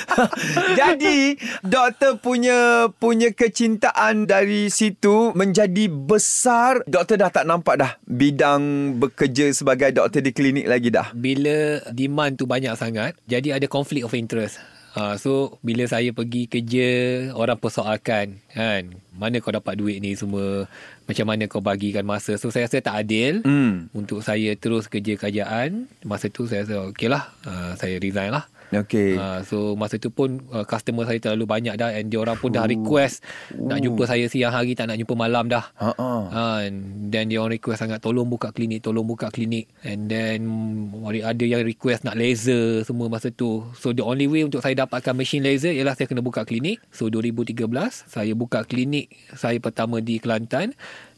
Jadi 0.80 1.36
doktor 1.62 2.18
punya 2.18 2.88
punya 2.92 3.30
kecintaan 3.30 4.24
dari 4.24 4.68
situ 4.68 5.32
menjadi 5.32 5.88
besar. 5.88 6.84
Doktor 6.84 7.18
dah 7.18 7.30
tak 7.30 7.44
nampak 7.44 7.74
dah 7.78 7.92
bidang 8.04 8.96
bekerja 8.98 9.52
sebagai 9.52 9.90
doktor 9.90 10.20
di 10.20 10.32
klinik 10.32 10.66
lagi 10.66 10.88
dah. 10.88 11.10
Bila 11.12 11.80
demand 11.90 12.36
tu 12.36 12.44
banyak 12.44 12.74
sangat, 12.74 13.16
jadi 13.24 13.56
ada 13.56 13.66
conflict 13.66 14.04
of 14.04 14.14
interest. 14.14 14.58
Ha, 14.92 15.16
so 15.16 15.56
bila 15.64 15.88
saya 15.88 16.12
pergi 16.12 16.44
kerja 16.44 16.88
orang 17.32 17.56
persoalkan 17.56 18.44
kan 18.52 18.92
mana 19.16 19.40
kau 19.40 19.48
dapat 19.48 19.80
duit 19.80 20.04
ni 20.04 20.12
semua 20.12 20.68
macam 21.08 21.32
mana 21.32 21.48
kau 21.48 21.64
bagikan 21.64 22.04
masa 22.04 22.36
so 22.36 22.52
saya 22.52 22.68
rasa 22.68 22.84
tak 22.84 23.00
adil 23.00 23.40
Hmm. 23.40 23.88
untuk 23.96 24.20
saya 24.20 24.52
terus 24.52 24.92
kerja 24.92 25.16
kerajaan 25.16 25.88
masa 26.04 26.28
tu 26.28 26.44
saya 26.44 26.68
rasa 26.68 26.92
okey 26.92 27.08
lah 27.08 27.24
uh, 27.48 27.72
saya 27.80 27.96
resign 27.96 28.36
lah 28.36 28.44
Okey. 28.72 29.20
Uh, 29.20 29.44
so 29.44 29.76
masa 29.76 30.00
tu 30.00 30.08
pun 30.08 30.40
uh, 30.48 30.64
customer 30.64 31.04
saya 31.04 31.20
terlalu 31.20 31.44
banyak 31.44 31.76
dah 31.76 31.92
and 31.92 32.08
dia 32.08 32.24
orang 32.24 32.40
pun 32.40 32.48
dah 32.48 32.64
request 32.64 33.20
nak 33.52 33.84
jumpa 33.84 34.08
saya 34.08 34.24
siang 34.32 34.48
hari 34.48 34.72
tak 34.72 34.88
nak 34.88 34.96
jumpa 34.96 35.12
malam 35.12 35.52
dah. 35.52 35.68
Ha. 35.76 35.92
Uh, 36.00 36.60
then 37.12 37.28
dia 37.28 37.44
orang 37.44 37.60
request 37.60 37.84
sangat 37.84 38.00
tolong 38.00 38.24
buka 38.32 38.48
klinik, 38.56 38.80
tolong 38.80 39.04
buka 39.04 39.28
klinik. 39.28 39.68
And 39.84 40.08
then 40.08 40.48
ada 41.04 41.44
yang 41.44 41.68
request 41.68 42.08
nak 42.08 42.16
laser 42.16 42.80
semua 42.88 43.12
masa 43.12 43.28
tu. 43.28 43.68
So 43.76 43.92
the 43.92 44.00
only 44.00 44.24
way 44.24 44.48
untuk 44.48 44.64
saya 44.64 44.72
dapatkan 44.88 45.12
mesin 45.12 45.44
laser 45.44 45.76
ialah 45.76 45.92
saya 45.92 46.08
kena 46.08 46.24
buka 46.24 46.48
klinik. 46.48 46.80
So 46.88 47.12
2013 47.12 47.68
saya 48.08 48.32
buka 48.32 48.64
klinik 48.64 49.12
saya 49.36 49.60
pertama 49.60 50.00
di 50.00 50.16
Kelantan 50.16 50.72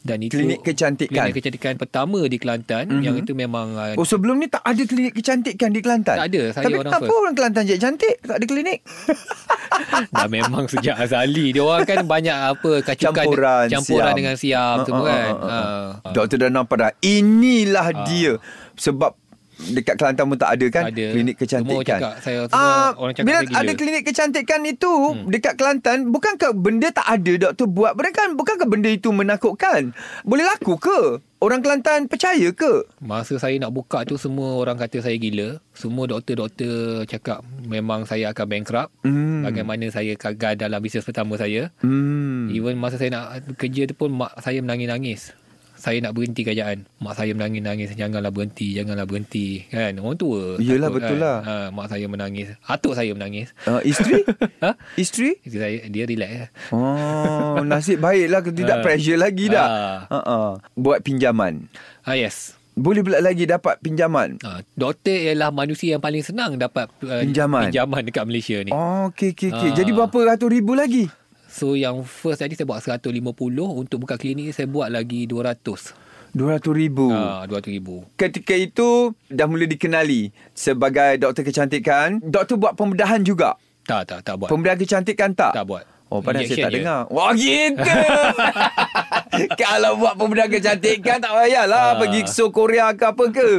dan 0.05 0.21
itu 0.21 0.37
Klinik 0.37 0.61
kecantikan. 0.61 1.25
Klinik 1.25 1.33
kecantikan 1.41 1.73
pertama 1.81 2.21
di 2.29 2.37
Kelantan 2.37 2.85
mm-hmm. 2.93 3.01
yang 3.01 3.15
itu 3.17 3.33
memang 3.33 3.73
uh, 3.73 3.97
Oh 3.97 4.05
sebelum 4.05 4.37
ni 4.37 4.45
tak 4.45 4.61
ada 4.61 4.85
klinik 4.85 5.17
kecantikan 5.17 5.73
di 5.73 5.81
Kelantan? 5.81 6.21
Tak 6.21 6.29
ada, 6.29 6.41
saya 6.53 6.65
Tapi 6.69 6.77
orang 6.77 6.85
kenapa 6.85 7.05
first. 7.09 7.17
orang 7.17 7.33
Kelantan 7.33 7.63
je 7.65 7.75
cantik? 7.81 8.15
Tak 8.21 8.37
ada 8.37 8.45
klinik? 8.45 8.79
Dah 10.13 10.29
memang 10.29 10.69
sejak 10.69 10.95
azali 10.95 11.51
Dia 11.51 11.65
orang 11.65 11.83
kan 11.89 12.05
banyak 12.05 12.37
apa 12.37 12.71
Kacukan 12.85 13.25
Campuran, 13.25 13.65
Campuran 13.67 14.05
siam. 14.05 14.15
dengan 14.15 14.35
siam 14.37 14.77
Ah, 14.77 14.85
Semua 14.85 15.01
ah, 15.01 15.09
kan 15.09 15.33
ah, 15.33 15.41
ah, 15.41 15.49
ah. 15.49 15.85
Ah. 16.05 16.13
Doktor 16.13 16.37
dah 16.37 16.49
nampak 16.53 16.77
dah. 16.77 16.91
Inilah 17.01 17.87
dia. 18.05 18.37
Sebab 18.77 19.24
dekat 19.57 19.95
Kelantan 19.95 20.25
pun 20.25 20.35
tak 20.35 20.51
ada 20.51 20.65
kan 20.67 20.83
Ada. 20.87 21.05
klinik 21.11 21.35
kecantikan. 21.35 21.99
cakap, 21.99 22.13
saya- 22.19 22.45
semua 22.45 22.67
Ah, 22.67 22.91
orang 22.93 23.13
cakap 23.13 23.25
bila 23.25 23.37
saya 23.37 23.47
gila. 23.47 23.59
ada 23.59 23.71
klinik 23.73 24.03
kecantikan 24.03 24.61
itu 24.63 24.91
hmm. 24.91 25.27
dekat 25.27 25.53
Kelantan, 25.55 25.97
bukankah 26.07 26.51
benda 26.51 26.87
tak 26.89 27.07
ada 27.07 27.31
doktor 27.41 27.65
buat? 27.65 27.93
Bukan 27.93 28.35
bukankah 28.35 28.65
benda 28.65 28.87
itu 28.87 29.09
menakutkan? 29.09 29.95
Boleh 30.21 30.43
laku 30.43 30.75
ke? 30.75 30.99
Orang 31.37 31.59
Kelantan 31.59 32.05
percaya 32.05 32.49
ke? 32.49 32.87
Masa 32.97 33.35
saya 33.35 33.53
nak 33.57 33.69
buka 33.69 34.01
tu 34.01 34.15
Semua 34.15 34.55
orang 34.55 34.75
kata 34.75 34.97
saya 34.97 35.13
gila 35.13 35.61
Semua 35.71 36.07
doktor-doktor 36.07 37.05
cakap 37.05 37.43
Memang 37.61 38.03
saya 38.03 38.31
akan 38.31 38.45
bankrupt 38.47 38.89
Hmm. 39.01 39.43
Bagaimana 39.43 39.85
saya 39.87 40.13
gagal 40.13 40.57
dalam 40.57 40.79
bisnes 40.79 41.03
pertama 41.03 41.35
saya 41.35 41.69
Hmm. 41.79 42.49
Even 42.49 42.75
masa 42.75 42.95
saya 42.95 43.11
nak 43.11 43.25
kerja 43.53 43.85
tu 43.85 43.93
pun 43.93 44.09
Mak 44.09 44.41
saya 44.41 44.57
menangis-nangis 44.59 45.37
saya 45.85 46.01
nak 46.01 46.11
berhenti 46.11 46.41
kerajaan 46.41 46.89
Mak 46.97 47.13
saya 47.13 47.31
menangis-nangis 47.31 47.93
Janganlah 47.93 48.29
berhenti 48.29 48.73
Janganlah 48.73 49.05
berhenti 49.05 49.61
Kan 49.67 49.95
orang 49.97 50.17
tua 50.17 50.57
Yelah, 50.57 50.89
takut 50.89 50.97
betul 50.97 51.15
kan? 51.15 51.21
lah. 51.21 51.37
ha, 51.39 51.55
Mak 51.69 51.87
saya 51.87 52.05
menangis 52.05 52.57
Atuk 52.65 52.91
saya 52.91 53.13
menangis 53.13 53.53
Uh, 53.63 53.77
isteri? 53.81 54.25
ha? 54.65 54.73
isteri? 54.95 55.37
Isteri 55.39 55.59
saya 55.59 55.77
Dia 55.85 56.03
relax. 56.03 56.49
Oh, 56.73 57.61
nasib 57.61 57.99
baiklah 57.99 58.41
tidak 58.43 58.77
Ah. 58.77 58.83
pressure 58.83 59.15
lagi 59.15 59.45
dah. 59.47 59.67
Ah. 59.67 59.97
Uh-uh. 60.11 60.49
Buat 60.73 61.01
pinjaman. 61.01 61.69
Ah 62.01 62.17
yes. 62.17 62.57
Boleh 62.73 62.99
pula 62.99 63.21
lagi 63.21 63.45
dapat 63.45 63.79
pinjaman. 63.79 64.35
Ah, 64.41 64.59
doktor 64.73 65.15
ialah 65.15 65.47
manusia 65.47 65.95
yang 65.95 66.03
paling 66.03 66.19
senang 66.19 66.57
dapat 66.57 66.91
uh, 67.01 67.23
Pinjaman. 67.23 67.69
pinjaman 67.69 68.01
dekat 68.03 68.25
Malaysia 68.25 68.57
ni. 68.59 68.67
Oh, 68.69 69.07
okey 69.07 69.31
okey 69.31 69.47
okey. 69.49 69.69
Ah. 69.69 69.75
Jadi 69.75 69.91
berapa 69.91 70.17
ratus 70.27 70.49
ribu 70.49 70.73
lagi? 70.73 71.07
So 71.47 71.73
yang 71.73 72.03
first 72.03 72.39
tadi 72.39 72.53
saya 72.53 72.65
buat 72.65 72.79
150 72.79 73.15
untuk 73.55 73.97
buka 73.99 74.15
klinik 74.15 74.51
saya 74.51 74.65
buat 74.65 74.87
lagi 74.87 75.23
200. 75.25 75.55
Dua 76.31 76.59
ratus 76.59 76.73
ribu. 76.73 77.07
Ah 77.09 77.45
200 77.45 77.71
ribu. 77.71 78.03
Ketika 78.13 78.51
itu 78.51 78.89
dah 79.25 79.45
mula 79.45 79.63
dikenali 79.63 80.35
sebagai 80.51 81.15
doktor 81.17 81.43
kecantikan. 81.43 82.19
Doktor 82.19 82.57
buat 82.57 82.73
pembedahan 82.73 83.21
juga. 83.21 83.55
Tak 83.83 84.03
tak 84.05 84.19
tak 84.21 84.35
buat. 84.35 84.49
Pembedahan 84.49 84.75
kecantikan 84.77 85.31
tak? 85.31 85.53
tak 85.53 85.63
buat. 85.63 85.85
Oh, 86.05 86.21
padahal 86.21 86.43
saya 86.43 86.53
Injection 86.53 86.65
tak 86.65 86.71
je. 86.71 86.77
dengar. 86.77 86.99
Wah, 87.09 87.31
gitu. 87.33 87.81
Kalau 89.57 89.91
buat 89.95 90.13
pembedahan 90.15 90.51
kecantikan 90.51 91.17
tak 91.17 91.33
payahlah 91.33 91.85
Ah. 91.87 91.97
pergi 91.97 92.19
so 92.25 92.49
Korea 92.49 92.93
ke 92.93 93.03
apa 93.05 93.25
ke. 93.29 93.49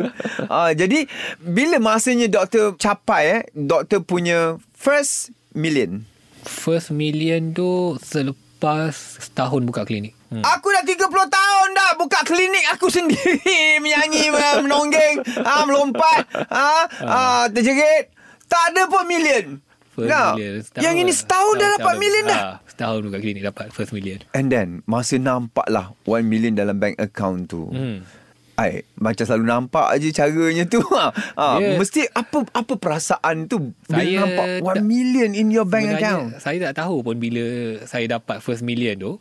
Ah, 0.47 0.71
jadi 0.71 1.05
bila 1.38 1.76
masanya 1.78 2.28
doktor 2.28 2.76
capai 2.76 3.25
eh, 3.26 3.40
doktor 3.52 4.00
punya 4.00 4.57
first 4.73 5.35
million. 5.52 6.07
First 6.47 6.91
million 6.91 7.50
tu 7.50 7.99
selepas 8.00 8.95
setahun 9.21 9.62
buka 9.62 9.83
klinik. 9.83 10.15
Hmm. 10.26 10.43
Aku 10.43 10.71
dah 10.71 10.83
30 10.83 10.97
tahun 11.07 11.69
dah 11.73 11.91
buka 11.95 12.23
klinik 12.23 12.65
aku 12.71 12.91
sendiri 12.97 13.38
menyanyi 13.79 14.31
menonggeng, 14.62 15.23
ah 15.38 15.62
melompat, 15.62 16.26
ah, 16.49 16.85
ah 17.00 17.45
terjerit. 17.47 18.11
Tak 18.47 18.73
ada 18.73 18.87
pun 18.87 19.05
million. 19.05 19.59
First 19.91 20.07
Nah, 20.07 20.35
million. 20.35 20.61
yang 20.79 20.95
ini 20.95 21.11
setahun 21.11 21.55
dah 21.57 21.69
dapat 21.79 21.95
million 21.97 22.25
dah. 22.26 22.38
Ah, 22.38 22.57
setahun 22.67 23.00
buka 23.03 23.19
klinik 23.19 23.43
dapat 23.43 23.71
first 23.71 23.91
million. 23.91 24.23
And 24.33 24.47
then 24.47 24.83
masa 24.85 25.17
nampak 25.17 25.67
lah 25.67 25.95
1 26.05 26.23
million 26.23 26.55
dalam 26.55 26.76
bank 26.76 26.99
account 26.99 27.49
tu. 27.49 27.67
Hmm. 27.71 28.07
Ai, 28.56 28.80
macam 28.94 29.20
selalu 29.22 29.44
nampak 29.44 29.86
aje 29.86 30.08
caranya 30.10 30.64
tu. 30.64 30.80
Ha. 30.96 31.12
ha 31.12 31.46
Ya. 31.56 31.76
mesti 31.76 32.08
apa 32.10 32.40
apa 32.50 32.72
perasaan 32.75 33.44
tu 33.44 33.76
bila 33.84 34.00
Saya 34.00 34.16
nampak 34.18 34.46
1 34.58 34.66
tak- 34.72 34.82
million 34.82 35.30
in 35.30 35.48
your 35.48 35.64
bank 35.64 35.92
account. 35.92 36.36
Saya 36.38 36.56
tak 36.62 36.80
tahu 36.80 37.00
pun 37.00 37.16
bila 37.16 37.44
saya 37.84 38.08
dapat 38.10 38.40
first 38.40 38.60
million 38.60 38.96
tu. 38.96 39.12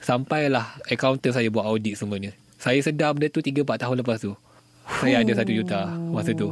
Sampailah 0.00 0.80
accountant 0.86 1.30
saya 1.30 1.46
buat 1.46 1.62
audit 1.62 1.94
semuanya. 1.94 2.30
Saya 2.56 2.78
sedar 2.78 3.12
benda 3.12 3.28
tu 3.28 3.40
3-4 3.40 3.66
tahun 3.76 4.00
lepas 4.00 4.16
tu. 4.18 4.32
Saya 4.98 5.18
ada 5.18 5.32
1 5.34 5.50
juta 5.52 5.80
masa 6.08 6.30
tu. 6.32 6.48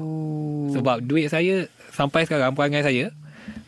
Sebab 0.71 1.01
duit 1.01 1.27
saya 1.27 1.65
sampai 1.91 2.23
sekarang 2.23 2.53
perangai 2.53 2.83
saya. 2.83 3.15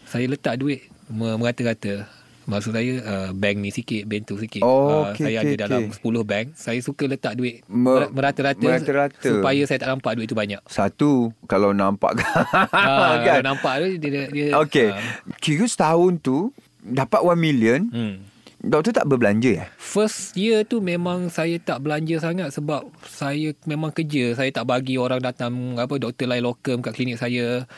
Saya 0.05 0.27
letak 0.27 0.59
duit 0.59 0.85
me- 1.07 1.35
merata-rata. 1.35 2.05
Maksud 2.43 2.73
saya 2.73 2.95
uh, 3.01 3.29
bank 3.31 3.57
ni 3.59 3.69
sikit, 3.69 4.05
bank 4.05 4.25
tu 4.25 4.35
sikit. 4.35 4.61
Oh, 4.61 5.05
uh, 5.05 5.13
okey, 5.13 5.23
saya 5.23 5.39
okey, 5.39 5.55
ada 5.55 5.65
dalam 5.67 5.83
okey. 5.87 6.03
10 6.03 6.25
bank. 6.25 6.47
Saya 6.53 6.79
suka 6.79 7.05
letak 7.05 7.33
duit 7.35 7.61
Me- 7.65 8.09
merata-rata, 8.09 8.59
merata-rata. 8.61 9.21
supaya 9.21 9.63
saya 9.65 9.79
tak 9.79 9.91
nampak 9.91 10.13
duit 10.15 10.27
tu 10.27 10.35
banyak. 10.35 10.59
Satu 10.65 11.31
kalau 11.45 11.71
nampak 11.71 12.17
Ah, 12.71 13.21
kan. 13.21 13.39
Kalau 13.39 13.45
nampak 13.47 13.73
tu 13.77 13.87
dia, 13.99 14.27
dia 14.27 14.47
Okey. 14.57 14.89
ah, 14.89 14.99
Kira 15.37 15.65
setahun 15.65 16.19
tu 16.19 16.51
dapat 16.81 17.21
1 17.21 17.37
million, 17.37 17.81
hmm. 17.87 18.15
doktor 18.59 18.93
tak 18.95 19.05
berbelanja 19.05 19.61
eh? 19.61 19.69
First 19.77 20.33
year 20.33 20.65
tu 20.65 20.81
memang 20.81 21.29
saya 21.29 21.55
tak 21.57 21.81
belanja 21.81 22.19
sangat 22.21 22.51
sebab 22.51 22.83
saya 23.05 23.53
memang 23.63 23.91
kerja. 23.91 24.33
Saya 24.33 24.51
tak 24.51 24.65
bagi 24.65 24.97
orang 24.97 25.21
datang 25.21 25.53
apa 25.77 25.93
doktor 25.97 26.25
lain 26.25 26.43
lokum 26.43 26.81
kat 26.81 26.93
klinik 26.93 27.17
saya. 27.17 27.69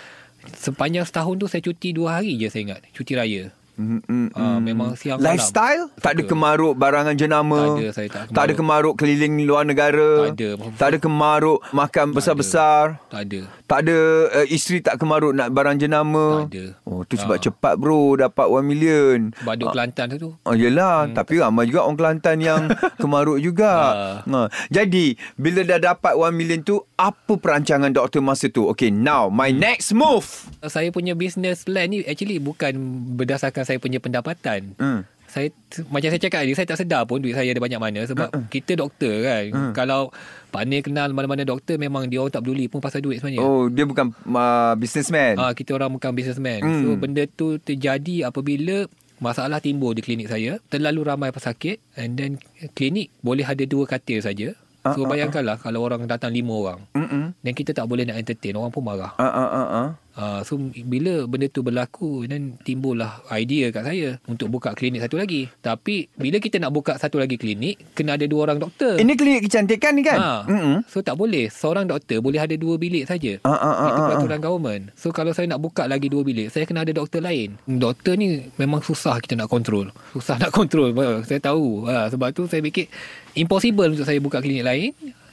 Sepanjang 0.53 1.03
setahun 1.03 1.35
tu 1.37 1.47
saya 1.47 1.61
cuti 1.61 1.93
dua 1.93 2.19
hari 2.19 2.35
je 2.35 2.47
saya 2.47 2.63
ingat. 2.65 2.81
Cuti 2.91 3.15
raya. 3.15 3.51
Mm, 3.73 4.05
mm, 4.05 4.27
Ah, 4.33 4.53
mm. 4.53 4.59
memang 4.61 4.93
siang 4.93 5.17
malam. 5.17 5.33
Lifestyle 5.33 5.89
Tak 5.97 6.13
ada 6.13 6.23
kemaruk 6.23 6.75
barangan 6.75 7.15
jenama 7.15 7.57
Tak 7.57 7.81
ada, 7.81 7.89
saya 7.91 8.09
tak 8.11 8.23
Tak 8.29 8.43
ada 8.43 8.53
kemaruk 8.53 8.95
keliling 8.95 9.33
luar 9.43 9.65
negara 9.65 10.29
Tak 10.29 10.37
ada. 10.37 10.49
Tak 10.77 10.87
ada 10.87 10.99
kemaruk 10.99 11.65
Makan 11.71 12.13
besar-besar 12.13 13.01
Tak 13.09 13.23
ada. 13.23 13.41
Tak 13.65 13.79
ada 13.83 13.99
uh, 14.31 14.47
Isteri 14.47 14.79
tak 14.79 14.97
kemaruk 14.97 15.33
Nak 15.33 15.49
barang 15.49 15.77
jenama 15.79 16.45
Tak 16.45 16.53
ada. 16.53 16.65
Oh 16.85 17.01
tu 17.03 17.17
sebab 17.17 17.33
Ah. 17.33 17.41
cepat 17.41 17.75
bro 17.75 18.13
Dapat 18.15 18.45
1 18.47 18.61
million 18.63 19.19
Sebab 19.35 19.55
duk 19.57 19.69
Kelantan 19.73 20.07
tu. 20.15 20.31
Oh 20.39 20.53
yelah 20.53 21.09
hmm. 21.09 21.17
Tapi 21.17 21.41
ramai 21.41 21.65
juga 21.65 21.81
orang 21.83 21.97
Kelantan 21.97 22.37
yang 22.39 22.63
kemaruk 23.01 23.41
juga 23.41 23.73
ha. 24.21 24.41
Jadi 24.69 25.17
Bila 25.35 25.65
dah 25.65 25.81
dapat 25.89 26.13
1 26.13 26.29
million 26.31 26.61
tu 26.61 26.77
Apa 26.93 27.35
perancangan 27.35 27.89
doktor 27.89 28.21
masa 28.21 28.47
tu 28.47 28.69
Okay 28.69 28.93
now 28.93 29.27
My 29.27 29.49
Hmm. 29.49 29.65
next 29.65 29.91
move 29.91 30.29
Saya 30.63 30.89
punya 30.89 31.13
business 31.15 31.65
plan 31.65 31.89
ni 31.89 32.05
actually 32.05 32.37
bukan 32.37 32.77
berdasarkan 33.15 33.62
saya 33.65 33.79
punya 33.83 33.99
pendapatan. 33.99 34.77
hmm. 34.77 35.03
Saya 35.33 35.49
macam 35.89 36.13
saya 36.13 36.21
cakap 36.21 36.45
tadi 36.45 36.53
saya 36.53 36.69
tak 36.69 36.85
sedar 36.85 37.09
pun 37.09 37.17
duit 37.17 37.33
saya 37.33 37.49
ada 37.49 37.57
banyak 37.57 37.81
mana 37.81 38.05
sebab 38.05 38.29
uh-uh. 38.29 38.53
kita 38.53 38.77
doktor 38.77 39.25
kan. 39.25 39.45
Uh. 39.49 39.73
Kalau 39.73 40.13
partner 40.53 40.85
kenal 40.85 41.09
mana-mana 41.17 41.49
doktor 41.49 41.81
memang 41.81 42.05
dia 42.05 42.21
orang 42.21 42.37
tak 42.37 42.45
peduli 42.45 42.69
pun 42.69 42.85
pasal 42.85 43.01
duit 43.01 43.17
sebenarnya. 43.17 43.41
Oh 43.41 43.73
dia 43.73 43.89
bukan 43.89 44.13
uh, 44.13 44.77
businessman 44.77 45.41
Ah 45.41 45.57
kita 45.57 45.73
orang 45.73 45.89
bukan 45.89 46.13
businessman. 46.13 46.61
Hmm. 46.61 46.85
So 46.85 46.89
benda 47.01 47.25
tu 47.25 47.57
terjadi 47.57 48.29
apabila 48.29 48.85
masalah 49.25 49.65
timbul 49.65 49.97
di 49.97 50.05
klinik 50.05 50.29
saya. 50.29 50.61
Terlalu 50.69 51.01
ramai 51.01 51.33
pesakit 51.33 51.81
and 51.97 52.13
then 52.21 52.37
klinik 52.77 53.09
boleh 53.25 53.49
ada 53.49 53.65
dua 53.65 53.89
katil 53.89 54.21
saja. 54.21 54.53
Ah, 54.83 54.99
So 54.99 55.07
ah, 55.07 55.09
bayangkanlah 55.09 55.63
kalau 55.63 55.87
orang 55.87 56.11
datang 56.11 56.35
lima 56.35 56.53
orang. 56.53 56.81
Mm-mm. 56.99 57.39
Dan 57.39 57.53
kita 57.55 57.71
tak 57.71 57.87
boleh 57.87 58.03
nak 58.03 58.19
entertain 58.19 58.59
orang 58.59 58.75
pun 58.75 58.83
marah. 58.83 59.15
Uh, 59.15 59.25
uh, 59.25 59.49
uh, 59.49 59.67
uh. 59.71 59.89
Uh, 60.13 60.45
so 60.45 60.61
bila 60.85 61.25
benda 61.25 61.49
tu 61.49 61.65
berlaku 61.65 62.29
dan 62.29 62.61
timbullah 62.61 63.25
idea 63.33 63.73
kat 63.73 63.85
saya 63.89 64.21
untuk 64.29 64.53
buka 64.53 64.77
klinik 64.77 65.01
satu 65.01 65.17
lagi. 65.17 65.49
Tapi 65.65 66.13
bila 66.17 66.37
kita 66.37 66.61
nak 66.61 66.73
buka 66.73 67.01
satu 67.01 67.17
lagi 67.17 67.41
klinik 67.41 67.81
kena 67.97 68.21
ada 68.21 68.29
dua 68.29 68.51
orang 68.51 68.61
doktor. 68.61 69.01
Ini 69.01 69.13
klinik 69.17 69.49
kecantikan 69.49 69.97
ni 69.97 70.05
kan 70.05 70.21
Ha. 70.23 70.45
Mm-mm. 70.47 70.77
So 70.87 71.03
tak 71.03 71.19
boleh 71.19 71.49
Seorang 71.49 71.89
doktor 71.89 72.21
boleh 72.21 72.41
ada 72.43 72.55
dua 72.59 72.77
bilik 72.77 73.09
saja. 73.09 73.41
Ah, 73.47 73.55
ah, 73.55 73.75
ah, 73.75 73.89
Itu 73.89 74.01
peraturan 74.09 74.41
government. 74.43 74.83
So 74.99 75.15
kalau 75.15 75.33
saya 75.33 75.49
nak 75.49 75.63
buka 75.63 75.89
lagi 75.89 76.11
dua 76.13 76.23
bilik, 76.27 76.53
saya 76.53 76.69
kena 76.69 76.83
ada 76.83 76.93
doktor 76.93 77.23
lain. 77.23 77.57
Doktor 77.65 78.19
ni 78.19 78.51
memang 78.59 78.85
susah 78.85 79.19
kita 79.23 79.39
nak 79.39 79.49
kontrol. 79.49 79.89
Susah 80.13 80.37
nak 80.43 80.51
kontrol. 80.59 80.93
Saya 81.25 81.39
tahu. 81.39 81.87
Ha, 81.89 82.11
sebab 82.13 82.35
tu 82.35 82.45
saya 82.51 82.61
fikir 82.61 82.91
impossible 83.39 83.95
untuk 83.95 84.05
saya 84.05 84.19
buka 84.19 84.43
klinik 84.43 84.67
lain. 84.67 84.91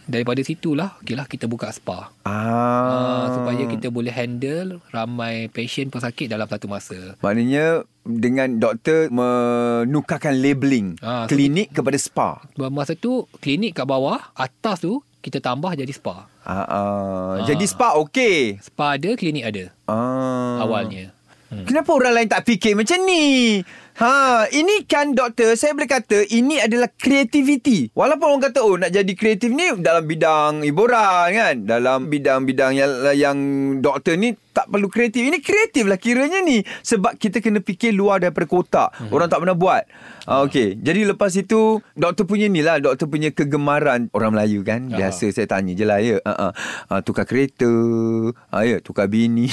Daripada 0.10 0.42
situlah, 0.42 0.98
okeylah 1.00 1.30
kita 1.30 1.46
buka 1.46 1.70
spa. 1.70 2.10
Ah. 2.26 2.34
Ah, 2.34 3.26
supaya 3.30 3.62
kita 3.70 3.94
boleh 3.94 4.10
handle 4.10 4.82
ramai 4.90 5.46
pasien 5.48 5.88
pesakit 5.88 6.26
dalam 6.26 6.50
satu 6.50 6.66
masa. 6.66 7.14
Maknanya 7.22 7.86
dengan 8.02 8.58
doktor 8.58 9.14
menukarkan 9.14 10.34
labeling 10.36 10.98
Ah, 11.00 11.30
so- 11.30 11.30
klinik 11.30 11.70
kepada 11.70 11.94
spa. 11.96 12.42
Masa 12.58 12.98
tu 12.98 13.30
klinik 13.38 13.78
kat 13.78 13.86
bawah, 13.86 14.18
atas 14.34 14.82
tu 14.82 15.06
kita 15.22 15.38
tambah 15.38 15.78
jadi 15.78 15.94
spa. 15.94 16.26
Ah, 16.42 16.66
ah. 16.66 17.32
Jadi 17.46 17.70
spa 17.70 17.94
okey. 18.02 18.58
Spa 18.66 18.98
ada, 18.98 19.14
klinik 19.14 19.46
ada 19.46 19.70
Ah. 19.86 20.66
awalnya. 20.66 21.14
Hmm. 21.50 21.66
Kenapa 21.66 21.90
orang 21.92 22.14
lain 22.14 22.30
tak 22.30 22.46
fikir 22.46 22.74
macam 22.74 22.98
ni? 23.04 23.62
Ha, 24.00 24.48
ini 24.56 24.88
kan 24.88 25.12
doktor, 25.12 25.60
saya 25.60 25.76
boleh 25.76 25.92
kata 25.92 26.24
ini 26.32 26.56
adalah 26.56 26.88
kreativiti. 26.88 27.92
Walaupun 27.92 28.32
orang 28.32 28.44
kata 28.48 28.64
oh 28.64 28.80
nak 28.80 28.96
jadi 28.96 29.12
kreatif 29.12 29.52
ni 29.52 29.76
dalam 29.84 30.08
bidang 30.08 30.64
hiburan 30.64 31.28
kan, 31.36 31.56
dalam 31.68 32.08
bidang-bidang 32.08 32.80
yang 32.80 32.92
yang 33.12 33.38
doktor 33.84 34.16
ni 34.16 34.40
tak 34.60 34.68
perlu 34.68 34.92
kreatif. 34.92 35.24
Ini 35.24 35.40
kreatif 35.40 35.88
lah 35.88 35.96
kiranya 35.96 36.44
ni 36.44 36.60
sebab 36.84 37.16
kita 37.16 37.40
kena 37.40 37.64
fikir 37.64 37.96
luar 37.96 38.20
daripada 38.20 38.44
kotak. 38.44 38.92
Hmm. 39.00 39.16
Orang 39.16 39.32
tak 39.32 39.40
pernah 39.40 39.56
buat. 39.56 39.88
Ha, 40.28 40.44
okey. 40.46 40.78
Jadi 40.78 41.08
lepas 41.08 41.32
itu 41.34 41.80
doktor 41.96 42.28
punya 42.28 42.52
ni 42.52 42.60
lah, 42.60 42.78
doktor 42.78 43.08
punya 43.08 43.32
kegemaran 43.32 44.12
orang 44.12 44.36
Melayu 44.36 44.68
kan. 44.68 44.92
Ah. 44.92 45.00
Biasa 45.00 45.32
saya 45.32 45.48
tanya 45.48 45.72
je 45.72 45.86
lah 45.88 46.04
ya. 46.04 46.20
Ha. 46.28 46.52
Ha, 46.92 46.94
tukar 47.02 47.24
kereta, 47.24 47.72
ha, 48.52 48.68
ya 48.68 48.84
tukar 48.84 49.08
bini. 49.08 49.48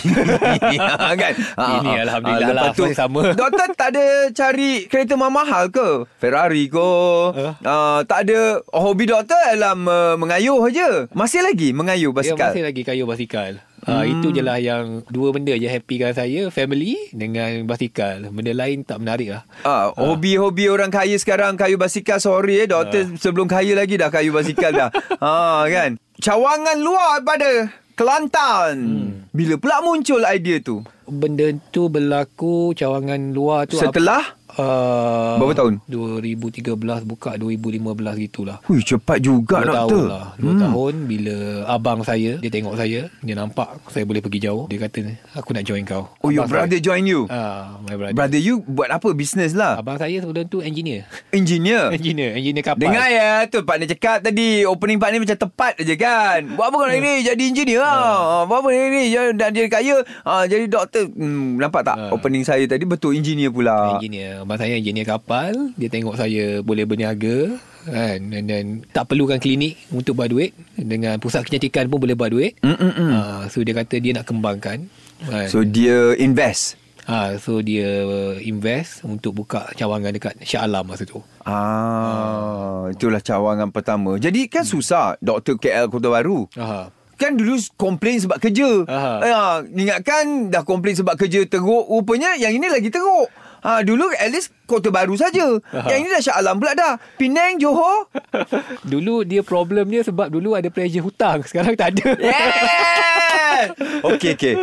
kan? 1.23 1.33
Ini 1.55 1.91
ha. 1.95 2.03
Alhamdulillah 2.03 2.45
Ah, 2.47 2.53
lepas 2.53 2.75
lah, 2.75 2.75
masih 2.75 2.99
sama. 2.99 3.23
Doktor 3.41 3.69
tak 3.79 3.89
ada 3.95 4.07
cari 4.35 4.91
kereta 4.91 5.15
mahal 5.17 5.71
ke? 5.71 6.05
Ferrari 6.19 6.67
ke? 6.67 6.77
Uh. 6.81 7.55
Uh, 7.63 8.01
tak 8.05 8.27
ada 8.29 8.61
hobi 8.73 9.07
doktor 9.07 9.39
adalah 9.47 9.77
uh, 9.77 10.15
mengayuh 10.19 10.67
je. 10.69 11.07
Masih 11.13 11.45
lagi 11.45 11.71
mengayuh 11.71 12.11
Ya, 12.11 12.17
basikal. 12.17 12.51
masih 12.51 12.63
lagi 12.65 12.83
kayu 12.83 13.05
basikal. 13.05 13.61
Hmm. 13.87 14.03
Uh, 14.03 14.05
itu 14.19 14.35
je 14.35 14.43
lah 14.43 14.59
yang 14.59 15.07
dua 15.07 15.31
benda 15.31 15.55
je 15.55 15.71
happykan 15.71 16.11
saya, 16.11 16.51
family 16.51 16.99
dengan 17.15 17.63
basikal. 17.71 18.19
Benda 18.35 18.51
lain 18.51 18.83
tak 18.83 18.99
menarik 18.99 19.31
lah. 19.31 19.43
Ah, 19.63 19.95
hobi-hobi 19.95 20.67
orang 20.67 20.91
kaya 20.91 21.15
sekarang 21.15 21.55
kayu 21.55 21.79
basikal 21.79 22.19
sorry 22.19 22.67
eh 22.67 22.67
doktor 22.67 23.15
sebelum 23.15 23.47
kaya 23.47 23.79
lagi 23.79 23.95
dah 23.95 24.11
kayu 24.11 24.35
basikal 24.35 24.75
dah. 24.75 24.91
ha 25.23 25.63
kan. 25.75 26.03
Cawangan 26.19 26.83
luar 26.83 27.23
pada 27.23 27.71
Kelantan. 27.97 28.77
Hmm. 28.77 29.11
Bila 29.33 29.57
pula 29.57 29.81
muncul 29.81 30.21
idea 30.29 30.61
tu? 30.61 30.85
Benda 31.09 31.49
tu 31.73 31.89
berlaku 31.89 32.77
cawangan 32.77 33.33
luar 33.33 33.65
tu 33.65 33.81
Setelah 33.81 34.37
uh, 34.59 35.37
Berapa 35.37 35.53
tahun? 35.55 35.75
2013 35.87 36.73
buka 37.05 37.37
2015 37.37 38.25
gitulah. 38.25 38.57
Hui 38.67 38.81
cepat 38.81 39.19
juga 39.21 39.63
Dua 39.63 39.67
doktor. 39.67 39.89
tahun 39.89 40.05
lah 40.09 40.25
Dua 40.37 40.53
hmm. 40.53 40.63
tahun 40.63 40.95
Bila 41.05 41.37
abang 41.69 42.01
saya 42.03 42.33
Dia 42.39 42.51
tengok 42.51 42.75
saya 42.75 43.09
Dia 43.21 43.35
nampak 43.35 43.69
Saya 43.89 44.05
boleh 44.05 44.21
pergi 44.21 44.41
jauh 44.43 44.65
Dia 44.67 44.79
kata 44.81 45.01
Aku 45.37 45.53
nak 45.53 45.65
join 45.65 45.83
kau 45.85 46.09
Oh 46.21 46.31
your 46.31 46.45
Abang 46.45 46.67
brother 46.67 46.79
join 46.81 47.05
you. 47.05 47.29
saya, 47.29 47.39
ah, 47.39 47.63
My 47.83 47.95
brother, 47.95 48.15
Brother 48.15 48.41
you 48.41 48.63
buat 48.63 48.89
apa 48.89 49.09
bisnes 49.13 49.53
lah? 49.53 49.79
Abang 49.79 49.97
saya 49.97 50.19
sebelum 50.19 50.47
tu 50.47 50.61
engineer 50.61 51.05
Engineer. 51.31 51.91
Engineer 51.97 52.31
Engineer 52.35 52.65
kapal 52.65 52.83
Dengar 52.83 53.07
ya 53.09 53.45
tu 53.47 53.61
partner 53.63 53.89
cakap 53.89 54.23
tadi 54.23 54.63
opening 54.63 54.97
partner 54.97 55.19
macam 55.19 55.39
tepat 55.39 55.73
je 55.79 55.95
kan. 55.95 56.41
Buat 56.55 56.67
apa 56.69 56.77
kau 56.77 56.87
nak 56.87 56.99
ni 56.99 57.13
jadi 57.23 57.43
engineer 57.43 57.81
lah. 57.83 58.45
Buat 58.47 58.59
apa 58.63 58.69
ni 58.71 59.13
jadi 59.37 59.61
kaya 59.69 59.97
ha, 60.23 60.45
jadi 60.47 60.65
doktor. 60.67 61.11
Hmm, 61.13 61.59
nampak 61.59 61.83
tak 61.83 61.97
Ha. 61.97 62.13
opening 62.13 62.45
saya 62.45 62.61
tadi 62.69 62.85
betul 62.85 63.17
engineer 63.17 63.49
pula. 63.49 63.97
Engineer 63.97 64.45
Abang 64.47 64.63
saya 64.63 64.79
engineer 64.79 65.11
kapal 65.11 65.75
Dia 65.75 65.91
tengok 65.91 66.15
saya 66.15 66.63
Boleh 66.63 66.87
berniaga 66.87 67.59
kan 67.87 68.19
dan, 68.19 68.51
dan 68.51 68.65
tak 68.91 69.15
perlukan 69.15 69.39
klinik 69.39 69.79
untuk 69.95 70.19
buat 70.19 70.27
duit 70.27 70.51
dengan 70.75 71.23
pusat 71.23 71.47
kecantikan 71.47 71.87
pun 71.87 72.03
boleh 72.03 72.19
buat 72.19 72.35
duit 72.35 72.59
uh, 72.67 73.47
so 73.47 73.63
dia 73.63 73.79
kata 73.79 74.03
dia 74.03 74.11
nak 74.11 74.27
kembangkan 74.27 74.91
kan. 75.25 75.49
So 75.49 75.65
dia 75.65 76.13
invest. 76.21 76.77
Ha, 77.07 77.39
so 77.39 77.63
dia 77.63 78.03
invest 78.43 79.07
untuk 79.07 79.39
buka 79.39 79.71
cawangan 79.79 80.11
dekat 80.11 80.35
Shah 80.43 80.67
Alam 80.67 80.91
masa 80.91 81.07
tu. 81.07 81.23
Ah, 81.47 82.91
itulah 82.91 83.23
cawangan 83.23 83.71
pertama. 83.71 84.19
Jadi 84.19 84.51
kan 84.51 84.67
susah 84.67 85.15
doktor 85.23 85.55
KL 85.55 85.87
Kota 85.87 86.11
Baru. 86.11 86.51
Aha. 86.59 86.91
Kan 87.17 87.39
dulu 87.39 87.57
komplain 87.79 88.19
sebab 88.19 88.43
kerja. 88.43 88.85
Aha. 88.91 89.15
Ya, 89.23 89.41
ingatkan 89.71 90.51
dah 90.51 90.67
komplain 90.67 90.99
sebab 90.99 91.15
kerja 91.15 91.47
teruk. 91.47 91.87
Rupanya 91.87 92.35
yang 92.37 92.53
ini 92.53 92.67
lagi 92.67 92.91
teruk. 92.91 93.31
Ha, 93.67 93.83
dulu 93.83 94.07
at 94.15 94.31
least 94.31 94.55
Kota 94.63 94.95
Baru 94.95 95.19
saja. 95.19 95.59
Aha. 95.75 95.91
Yang 95.91 95.99
ini 95.99 96.09
dah 96.15 96.23
Shah 96.23 96.37
Alam 96.39 96.63
pula 96.63 96.79
dah. 96.79 97.03
Penang, 97.19 97.59
Johor. 97.59 98.07
dulu 98.95 99.27
dia 99.27 99.43
problem 99.43 99.91
dia 99.91 100.07
sebab 100.07 100.31
dulu 100.31 100.55
ada 100.55 100.71
pressure 100.71 101.03
hutang. 101.03 101.43
Sekarang 101.43 101.75
tak 101.75 101.99
ada. 101.99 102.15
Yeah! 102.15 103.75
Okey, 104.13 104.37
okey. 104.37 104.55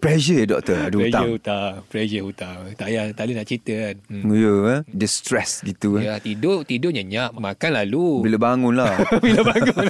Pressure 0.00 0.48
doktor. 0.48 0.88
Ada 0.88 0.96
pressure 0.96 1.06
hutang. 1.06 1.28
hutang. 1.36 1.72
Pressure 1.92 2.24
hutang. 2.24 2.58
Tak 2.74 2.86
payah, 2.88 3.04
tak 3.14 3.22
boleh 3.28 3.36
nak 3.36 3.46
cerita 3.46 3.74
kan. 3.76 3.96
Hmm. 4.08 4.22
Ya, 4.32 4.54
eh? 4.66 4.80
dia 4.90 5.08
stress 5.10 5.60
gitu. 5.60 6.00
Eh? 6.00 6.08
Ya, 6.08 6.14
tidur 6.18 6.64
tidur 6.64 6.90
nyenyak, 6.90 7.36
makan 7.36 7.70
lalu. 7.84 8.24
Bila 8.24 8.36
bangun 8.40 8.74
lah. 8.80 8.96
Bila 9.24 9.44
bangun. 9.44 9.86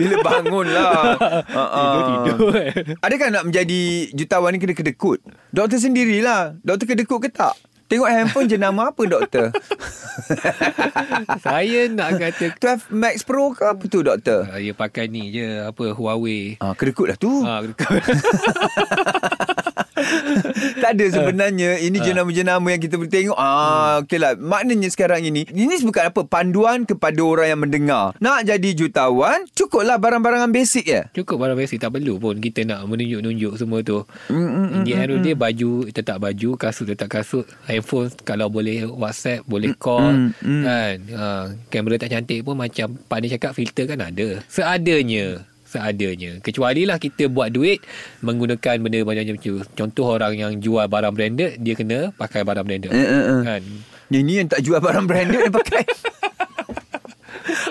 Bila 0.00 0.16
bangun 0.22 0.66
lah. 0.70 1.02
tidur 1.74 2.02
tidur. 2.06 2.52
Adakah 3.00 3.28
nak 3.30 3.44
menjadi 3.50 3.82
jutawan 4.12 4.50
ni 4.54 4.58
kena 4.58 4.74
kedekut? 4.74 5.22
Doktor 5.50 5.78
sendirilah. 5.78 6.58
Doktor 6.62 6.86
kedekut 6.90 7.22
ke 7.22 7.30
tak? 7.30 7.54
Tengok 7.84 8.08
handphone 8.08 8.48
jenama 8.48 8.90
apa 8.90 9.02
doktor? 9.04 9.52
Saya 11.44 11.84
nak 11.92 12.16
kata 12.16 12.56
12 12.56 12.96
Max 12.96 13.20
Pro 13.28 13.52
ke 13.52 13.68
apa 13.68 13.84
tu 13.90 14.00
doktor? 14.00 14.48
saya 14.48 14.72
pakai 14.72 15.12
ni 15.12 15.28
je 15.28 15.68
apa 15.68 15.92
Huawei. 15.92 16.56
Ah, 16.64 16.72
kedekut 16.72 17.12
lah 17.12 17.18
tu. 17.20 17.44
Ha, 17.44 17.60
tak 20.82 20.90
ada 20.98 21.06
sebenarnya 21.06 21.78
ini 21.78 22.02
jenama-jenama 22.02 22.66
yang 22.74 22.82
kita 22.82 22.98
boleh 22.98 23.12
tengok. 23.12 23.38
Ah, 23.38 24.02
okey 24.02 24.18
lah. 24.18 24.34
Maknanya 24.34 24.90
sekarang 24.90 25.22
ini 25.22 25.46
ini 25.54 25.74
bukan 25.84 26.10
apa 26.10 26.20
panduan 26.26 26.82
kepada 26.82 27.20
orang 27.22 27.48
yang 27.54 27.60
mendengar. 27.62 28.16
Nak 28.18 28.48
jadi 28.48 28.70
jutawan, 28.74 29.46
cukuplah 29.54 29.98
barang-barangan 30.00 30.50
basic 30.50 30.84
ya. 30.86 31.06
Cukup 31.14 31.38
barang 31.38 31.58
basic 31.58 31.78
tak 31.78 31.94
perlu 31.94 32.18
pun 32.18 32.38
kita 32.42 32.66
nak 32.66 32.86
menunjuk-nunjuk 32.90 33.54
semua 33.54 33.80
tu. 33.86 34.02
Mm, 34.30 34.34
mm, 34.34 34.48
mm, 34.50 34.68
In 34.74 34.80
the 34.82 34.92
end 34.94 35.10
of 35.14 35.18
the 35.22 35.24
day 35.30 35.36
baju 35.38 35.70
tetap 35.94 36.16
baju, 36.18 36.48
kasut 36.58 36.86
tetap 36.90 37.08
kasut, 37.08 37.46
iPhone 37.70 38.10
kalau 38.26 38.50
boleh 38.50 38.86
WhatsApp, 38.88 39.46
boleh 39.46 39.72
call 39.78 40.10
mm, 40.10 40.30
mm. 40.42 40.62
kan. 40.66 40.96
Ha, 41.14 41.26
kamera 41.70 41.94
tak 42.00 42.10
cantik 42.12 42.42
pun 42.42 42.58
macam 42.58 42.98
Pak 42.98 43.18
ni 43.22 43.26
cakap 43.30 43.52
filter 43.54 43.86
kan 43.86 44.00
ada. 44.02 44.42
Seadanya. 44.50 45.53
Seadanya. 45.74 46.38
Kecuali 46.38 46.86
lah 46.86 47.02
kita 47.02 47.26
buat 47.26 47.50
duit 47.50 47.82
menggunakan 48.22 48.78
benda 48.78 49.02
macam 49.02 49.34
tu. 49.42 49.58
Contoh 49.74 50.06
orang 50.14 50.38
yang 50.38 50.52
jual 50.62 50.86
barang 50.86 51.10
branded, 51.10 51.58
dia 51.58 51.74
kena 51.74 52.14
pakai 52.14 52.46
barang 52.46 52.62
branded. 52.62 52.94
Eh, 52.94 52.98
eh, 53.02 53.24
eh. 53.26 53.40
Kan? 53.42 53.62
Yang 54.14 54.22
ni 54.22 54.32
yang 54.38 54.48
tak 54.48 54.62
jual 54.62 54.78
barang 54.78 55.06
branded 55.10 55.50
dia 55.50 55.50
pakai. 55.50 55.82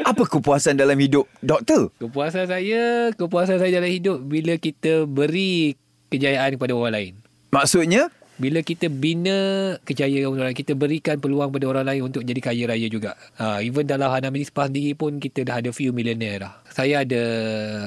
Apa 0.04 0.28
kepuasan 0.28 0.76
dalam 0.76 1.00
hidup 1.00 1.26
doktor? 1.40 1.90
Kepuasan 1.98 2.46
saya, 2.46 3.10
kepuasan 3.16 3.58
saya 3.58 3.72
dalam 3.72 3.90
hidup 3.90 4.20
bila 4.20 4.60
kita 4.60 5.08
beri 5.08 5.80
kejayaan 6.12 6.60
kepada 6.60 6.76
orang 6.76 6.94
lain. 6.94 7.14
Maksudnya? 7.50 8.12
Bila 8.44 8.60
kita 8.60 8.92
bina 8.92 9.72
kejayaan 9.88 10.28
orang 10.28 10.52
lain, 10.52 10.60
kita 10.60 10.76
berikan 10.76 11.16
peluang 11.16 11.48
pada 11.48 11.64
orang 11.72 11.86
lain 11.88 12.12
untuk 12.12 12.28
jadi 12.28 12.44
kaya 12.44 12.64
raya 12.68 12.92
juga. 12.92 13.16
Ha, 13.40 13.64
even 13.64 13.88
dalam 13.88 14.12
Hana 14.12 14.28
Minispa 14.28 14.68
sendiri 14.68 15.00
pun 15.00 15.16
kita 15.16 15.48
dah 15.48 15.64
ada 15.64 15.72
few 15.72 15.96
millionaire 15.96 16.44
dah. 16.44 16.54
Saya 16.68 17.08
ada 17.08 17.24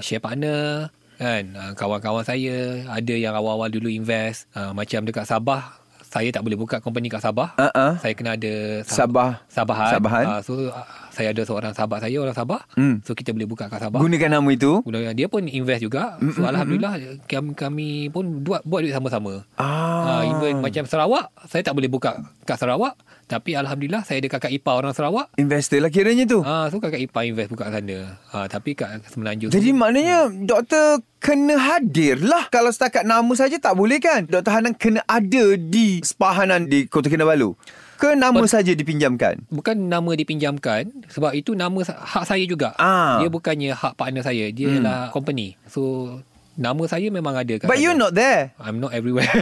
share 0.01 0.25
partner, 0.25 0.89
kan 1.21 1.45
Ha, 1.53 1.73
kawan-kawan 1.77 2.25
saya 2.25 2.85
ada 2.89 3.15
yang 3.17 3.37
awal-awal 3.37 3.69
dulu 3.73 3.89
invest 3.89 4.49
ha, 4.53 4.73
macam 4.77 5.05
dekat 5.05 5.25
Sabah 5.25 5.77
saya 6.07 6.29
tak 6.33 6.45
boleh 6.45 6.57
buka 6.61 6.81
company 6.81 7.09
kat 7.09 7.25
Sabah 7.25 7.57
Uh-uh. 7.57 7.97
saya 8.01 8.13
kena 8.13 8.37
ada 8.37 8.85
Sabah. 8.85 9.41
Sabahan, 9.49 9.93
Sabahan. 9.97 10.25
Ah, 10.29 10.41
so 10.41 10.53
ah, 10.73 10.85
saya 11.17 11.33
ada 11.33 11.41
seorang 11.41 11.73
sahabat 11.73 11.99
saya 11.99 12.21
orang 12.21 12.37
Sabah 12.37 12.61
Hmm. 12.73 13.01
so 13.01 13.17
kita 13.17 13.33
boleh 13.33 13.49
buka 13.49 13.67
kat 13.67 13.81
Sabah 13.81 13.97
Gunakan 13.97 14.37
nama 14.37 14.49
itu. 14.49 14.85
Dia 15.17 15.27
pun 15.27 15.49
invest 15.49 15.81
juga. 15.81 16.21
Mm, 16.21 16.31
So 16.31 16.45
alhamdulillah 16.45 16.93
kami, 17.25 17.57
kami 17.57 17.89
pun 18.09 18.45
buat 18.45 18.61
buat 18.63 18.85
duit 18.85 18.93
sama-sama. 18.93 19.49
Ah. 19.57 20.21
Ah. 20.21 20.23
even 20.23 20.61
macam 20.61 20.85
Sarawak, 20.85 21.33
saya 21.47 21.63
tak 21.63 21.73
boleh 21.73 21.89
buka 21.89 22.15
kat 22.43 22.57
Sarawak, 22.57 22.95
tapi 23.25 23.53
alhamdulillah 23.53 24.05
saya 24.05 24.21
ada 24.21 24.29
kakak 24.29 24.53
ipar 24.53 24.77
orang 24.77 24.93
Sarawak. 24.93 25.33
Investor 25.35 25.81
lah 25.81 25.89
kiranya 25.89 26.25
tu. 26.25 26.43
Ah, 26.43 26.69
so 26.69 26.77
kakak 26.77 27.01
ipar 27.01 27.25
invest 27.25 27.49
buka 27.49 27.67
sana. 27.67 28.21
Ah, 28.29 28.45
tapi 28.47 28.75
kat 28.75 29.01
Semenanjung. 29.07 29.49
Jadi 29.49 29.69
tu- 29.69 29.75
maknanya 29.75 30.29
doktor 30.31 31.01
kena 31.17 31.57
hadir 31.57 32.21
lah. 32.21 32.47
Kalau 32.49 32.69
setakat 32.69 33.03
nama 33.03 33.33
saja 33.33 33.57
tak 33.57 33.73
boleh 33.73 33.97
kan? 33.99 34.27
Doktor 34.27 34.53
Hanan 34.53 34.75
kena 34.75 35.01
ada 35.05 35.45
di 35.57 35.99
sepahanan 36.01 36.67
di 36.67 36.85
Kota 36.85 37.09
Kinabalu. 37.09 37.57
Ke 37.97 38.13
nama 38.13 38.45
saja 38.45 38.73
dipinjamkan? 38.73 39.41
bukan 39.49 39.89
nama 39.89 40.13
dipinjamkan 40.13 40.89
sebab 41.09 41.33
itu 41.33 41.57
nama 41.57 41.81
hak 41.83 42.25
saya 42.25 42.45
juga. 42.45 42.77
Ah. 42.77 43.19
Dia 43.19 43.29
bukannya 43.29 43.73
hak 43.73 43.97
partner 43.97 44.21
saya. 44.21 44.53
Dia 44.53 44.69
Hmm. 44.69 44.77
ialah 44.79 44.99
company. 45.11 45.57
So 45.67 46.13
nama 46.57 46.83
saya 46.89 47.07
memang 47.13 47.37
ada 47.37 47.55
kat 47.61 47.69
But 47.69 47.79
you're 47.79 47.97
not 47.97 48.17
there. 48.17 48.57
I'm 48.57 48.81
not 48.81 48.97
everywhere. 48.97 49.29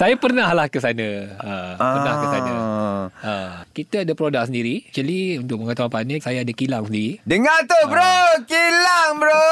saya 0.00 0.14
pernah 0.16 0.48
lah 0.54 0.70
ke 0.70 0.78
sana. 0.78 1.08
Ha, 1.42 1.52
pernah 1.76 2.14
ke 2.14 2.26
sana. 2.30 2.52
Ah. 2.54 3.02
Ha, 3.22 3.34
kita 3.74 4.06
ada 4.06 4.12
produk 4.14 4.46
sendiri. 4.46 4.86
Actually 4.86 5.42
untuk 5.42 5.66
pengetahuan 5.66 5.92
partner 5.92 6.18
saya 6.22 6.46
ada 6.46 6.52
kilang 6.54 6.86
sendiri. 6.86 7.18
Dengar 7.26 7.66
tu 7.66 7.80
bro, 7.90 8.16
kilang 8.46 9.18
bro. 9.18 9.44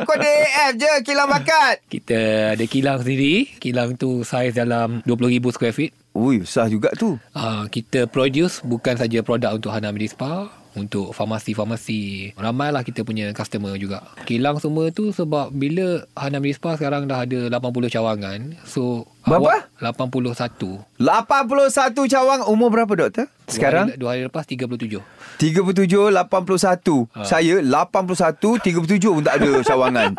Aku 0.00 0.10
ada 0.14 0.32
AF 0.70 0.72
je, 0.78 0.92
kilang 1.02 1.28
bakat. 1.28 1.82
Kita 1.90 2.18
ada 2.54 2.64
kilang 2.70 3.02
sendiri. 3.02 3.50
Kilang 3.58 3.98
tu 3.98 4.22
saiz 4.22 4.54
dalam 4.54 5.02
20,000 5.04 5.54
square 5.54 5.74
feet. 5.74 5.92
Ui, 6.16 6.40
besar 6.40 6.72
juga 6.72 6.88
tu. 6.96 7.20
Uh, 7.36 7.68
kita 7.68 8.08
produce 8.08 8.64
bukan 8.64 8.96
saja 8.96 9.20
produk 9.20 9.52
untuk 9.52 9.68
Hana 9.68 9.92
Medi 9.92 10.08
Spa 10.08 10.48
untuk 10.76 11.10
farmasi-farmasi. 11.16 12.36
Ramailah 12.36 12.84
kita 12.84 13.02
punya 13.02 13.32
customer 13.32 13.74
juga. 13.80 14.04
Kilang 14.28 14.60
semua 14.60 14.92
tu 14.92 15.10
sebab 15.10 15.50
bila 15.50 16.04
Hana 16.12 16.38
Medi 16.38 16.54
Spa 16.54 16.76
sekarang 16.76 17.08
dah 17.08 17.24
ada 17.24 17.48
80 17.48 17.90
cawangan. 17.90 18.38
So 18.68 19.08
Berapa? 19.26 19.66
awak 19.82 20.06
81. 20.06 20.86
81 21.02 22.06
cawang 22.06 22.40
umur 22.46 22.70
berapa 22.70 22.94
doktor? 22.94 23.26
Sekarang? 23.46 23.90
Dua 23.90 23.94
hari, 23.94 23.98
dua 23.98 24.08
hari 24.14 24.22
lepas 24.26 24.44
37. 24.46 25.02
37, 25.36 26.14
81. 26.14 27.10
Ha. 27.10 27.26
Saya 27.26 27.58
81, 27.58 28.62
37 28.62 29.02
pun 29.02 29.22
tak 29.22 29.42
ada 29.42 29.50
cawangan. 29.68 30.10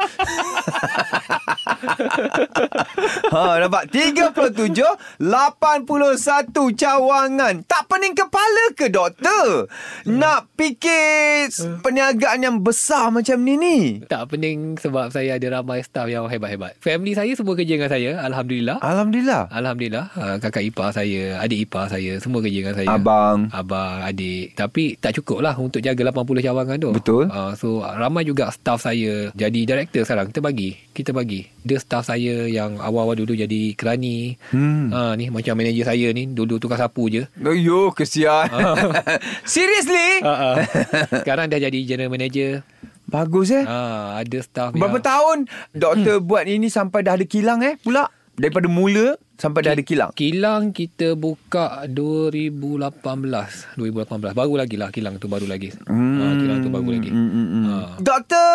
ha, 3.31 3.59
nampak? 3.59 3.83
37, 3.89 4.75
81 5.19 6.75
cawangan. 6.75 7.53
Tak 7.63 7.83
pening 7.87 8.13
kepala 8.13 8.63
ke 8.75 8.87
doktor? 8.87 9.71
Nak 10.03 10.51
fikir 10.55 11.47
perniagaan 11.81 12.39
yang 12.43 12.57
besar 12.59 13.09
macam 13.09 13.39
ni 13.39 13.55
ni? 13.55 13.77
Tak 14.03 14.29
pening 14.29 14.75
sebab 14.77 15.09
saya 15.09 15.35
ada 15.35 15.59
ramai 15.59 15.81
staff 15.81 16.07
yang 16.07 16.27
hebat-hebat. 16.27 16.75
Family 16.79 17.15
saya 17.15 17.31
semua 17.33 17.55
kerja 17.55 17.75
dengan 17.75 17.91
saya. 17.91 18.19
Alhamdulillah. 18.21 18.77
Alhamdulillah. 18.77 18.96
Alhamdulillah. 19.53 20.05
Uh, 20.17 20.35
kakak 20.41 20.65
ipar 20.65 20.89
saya, 20.89 21.37
adik 21.37 21.69
ipar 21.69 21.85
saya, 21.85 22.17
semua 22.17 22.41
kerja 22.41 22.65
dengan 22.65 22.73
saya. 22.73 22.89
Abang. 22.89 23.45
Abang, 23.53 24.01
adik. 24.01 24.57
Tapi 24.57 24.97
tak 24.97 25.13
cukup 25.21 25.45
lah 25.45 25.53
untuk 25.53 25.85
jaga 25.85 26.01
80 26.09 26.41
cawangan 26.49 26.77
tu. 26.81 26.89
Betul. 26.97 27.23
Uh, 27.29 27.53
so 27.53 27.85
ramai 27.85 28.25
juga 28.25 28.49
staff 28.49 28.81
saya 28.81 29.29
jadi 29.37 29.59
director 29.69 30.01
sekarang. 30.01 30.33
Kita 30.33 30.41
bagi. 30.41 30.73
Kita 30.97 31.13
bagi. 31.13 31.45
Dia 31.61 31.77
staff 31.77 32.09
saya 32.09 32.49
yang 32.49 32.81
awal-awal 32.81 33.13
dulu 33.13 33.37
jadi 33.37 33.77
kerani. 33.77 34.33
Hmm. 34.49 34.89
Uh, 34.89 35.13
ni 35.13 35.29
macam 35.29 35.53
manager 35.53 35.85
saya 35.93 36.09
ni. 36.09 36.33
Dulu 36.33 36.57
tukar 36.57 36.81
sapu 36.81 37.13
je. 37.13 37.29
Yo, 37.37 37.93
kesian. 37.93 38.49
Seriously? 39.45 40.25
Uh, 40.25 40.33
uh. 40.33 40.55
sekarang 41.21 41.53
dah 41.53 41.61
jadi 41.61 41.79
general 41.85 42.09
manager. 42.09 42.65
Bagus 43.07 43.55
eh. 43.55 43.63
Uh, 43.63 44.19
ada 44.19 44.39
staff 44.43 44.75
Berapa 44.75 44.99
yang... 44.99 45.05
tahun 45.07 45.37
doktor 45.71 46.19
buat 46.19 46.43
ini 46.43 46.67
sampai 46.67 47.07
dah 47.07 47.15
ada 47.15 47.23
kilang 47.23 47.63
eh 47.63 47.79
pula? 47.79 48.11
Daripada 48.37 48.69
mula 48.69 49.17
sampai 49.33 49.65
dah 49.65 49.73
ada 49.73 49.81
kilang. 49.81 50.13
Kilang 50.13 50.69
kita 50.69 51.17
buka 51.17 51.89
2018 51.89 52.93
2018 53.73 54.33
Baru 54.33 54.53
lagi 54.53 54.77
lah 54.77 54.93
kilang 54.93 55.17
tu 55.17 55.25
baru 55.25 55.49
lagi 55.49 55.73
hmm. 55.73 56.17
ha, 56.17 56.25
Kilang 56.37 56.59
tu 56.61 56.69
baru 56.69 56.89
lagi 56.93 57.09
Hmm, 57.09 57.29
hmm, 57.29 57.47
hmm. 57.47 57.65
ha. 57.65 57.75
Doktor 57.97 58.45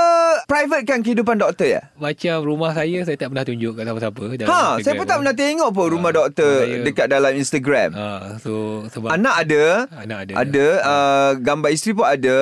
private 0.47 0.85
kan 0.87 1.03
kehidupan 1.03 1.35
doktor 1.35 1.67
ya? 1.67 1.83
Macam 1.99 2.47
rumah 2.47 2.71
saya 2.71 3.03
Saya 3.03 3.19
tak 3.19 3.35
pernah 3.35 3.43
tunjuk 3.43 3.73
kat 3.75 3.83
siapa-siapa 3.83 4.23
Ha, 4.47 4.63
saya 4.79 4.95
pun 4.95 5.07
tak 5.07 5.19
pernah 5.19 5.35
tengok 5.35 5.71
pun 5.75 5.87
rumah 5.91 6.11
Ha, 6.11 6.19
doktor 6.21 6.55
saya- 6.63 6.83
dekat 6.83 7.07
dalam 7.11 7.33
Instagram. 7.35 7.91
ha, 7.93 8.07
So 8.39 8.87
sebab 8.87 9.11
Anak 9.11 9.35
ada. 9.43 9.63
Anak 9.99 10.19
ada. 10.23 10.33
Ada 10.39 10.67
uh, 10.79 11.31
gambar 11.43 11.71
isteri 11.75 11.93
pun 11.93 12.07
ada. 12.07 12.37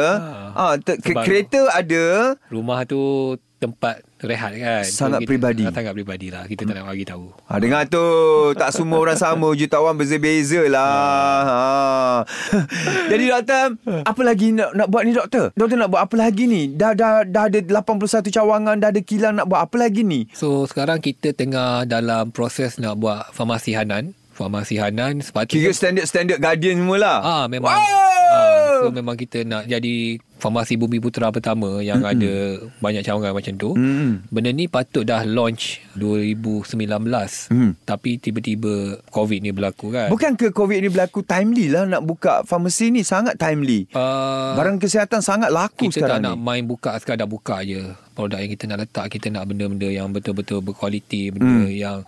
Ha. 0.53 0.77
Ha, 0.77 0.95
kereta 1.25 1.73
ada. 1.73 2.37
Rumah 2.53 2.85
tu 2.85 3.01
tempat 3.61 4.01
rehat 4.25 4.57
kan 4.57 4.83
Sangat 4.89 5.21
kita, 5.21 5.29
peribadi. 5.29 5.65
Sangat 5.69 5.93
peribadi 5.93 6.29
lah 6.33 6.49
Kita 6.49 6.65
tak 6.65 6.75
nak 6.81 6.89
bagi 6.89 7.05
tahu 7.05 7.29
Ha, 7.45 7.61
dengar 7.61 7.85
tu 7.87 8.05
Tak 8.57 8.73
semua 8.73 8.97
orang 8.97 9.21
sama 9.21 9.53
Jutawan 9.53 9.93
berbeza-beza 9.95 10.65
lah 10.73 11.41
ha. 11.45 11.61
Jadi 13.13 13.25
doktor 13.29 13.77
Apa 14.09 14.21
lagi 14.25 14.57
nak, 14.57 14.73
nak 14.73 14.89
buat 14.89 15.03
ni 15.05 15.13
doktor? 15.13 15.53
Doktor 15.53 15.77
nak 15.77 15.93
buat 15.93 16.03
apa 16.09 16.17
lagi 16.17 16.49
ni? 16.49 16.73
Dah, 16.73 16.97
dah, 16.97 17.23
dah 17.29 17.53
ada 17.53 17.61
81 17.61 18.33
cawangan 18.33 18.77
Dah 18.81 18.89
ada 18.89 19.01
kilang 19.05 19.37
Nak 19.37 19.47
buat 19.47 19.61
apa 19.61 19.77
lagi 19.77 20.03
ni? 20.03 20.25
So 20.33 20.65
sekarang 20.65 21.05
kita 21.05 21.37
tengah 21.37 21.85
dalam 21.85 22.33
proses 22.33 22.81
nak 22.81 22.97
buat 22.97 23.29
farmasi 23.37 23.77
Hanan 23.77 24.17
Farmasi 24.41 24.81
Hanan 24.81 25.21
Kira 25.21 25.29
sepatutnya 25.29 25.71
standard-standard 25.77 26.41
guardian 26.41 26.81
semua 26.81 26.97
lah 26.97 27.19
Ah 27.21 27.45
memang. 27.45 27.77
Wow! 27.77 28.09
Ah, 28.31 28.79
so 28.81 28.89
memang 28.89 29.19
kita 29.19 29.43
nak 29.43 29.67
jadi 29.67 30.17
farmasi 30.41 30.79
Bumi 30.79 30.97
Putera 30.97 31.29
pertama 31.29 31.83
yang 31.83 32.01
mm 32.01 32.09
ada 32.09 32.33
banyak 32.79 33.03
cawangan 33.03 33.37
macam 33.37 33.55
tu. 33.55 33.71
Hmm. 33.75 34.25
Benda 34.31 34.49
ni 34.49 34.65
patut 34.67 35.05
dah 35.05 35.21
launch 35.23 35.85
2019. 35.95 37.51
Hmm. 37.51 37.77
Tapi 37.83 38.17
tiba-tiba 38.17 39.05
COVID 39.11 39.39
ni 39.43 39.51
berlaku 39.51 39.93
kan. 39.93 40.09
Bukan 40.09 40.39
ke 40.39 40.49
COVID 40.49 40.79
ni 40.79 40.89
berlaku 40.89 41.21
timely 41.21 41.69
lah 41.69 41.85
Nak 41.85 42.03
buka 42.03 42.41
farmasi 42.43 42.89
ni 42.89 43.03
Sangat 43.03 43.37
timely 43.37 43.91
Uh, 43.91 44.55
Barang 44.55 44.79
kesihatan 44.79 45.21
sangat 45.21 45.51
laku 45.51 45.91
kita 45.91 46.07
tak 46.07 46.17
sekarang 46.17 46.21
nak 46.23 46.37
ni 46.39 46.41
main 46.41 46.65
buka 46.65 46.95
sekadar 47.03 47.27
buka 47.27 47.67
je. 47.67 47.83
Produk 48.15 48.39
yang 48.39 48.53
kita 48.53 48.65
nak 48.71 48.79
letak 48.81 49.07
kita 49.11 49.27
nak 49.29 49.45
benda-benda 49.45 49.89
yang 49.91 50.09
betul-betul 50.09 50.63
berkualiti, 50.63 51.35
benda 51.35 51.67
Hmm. 51.67 51.73
yang 51.73 51.99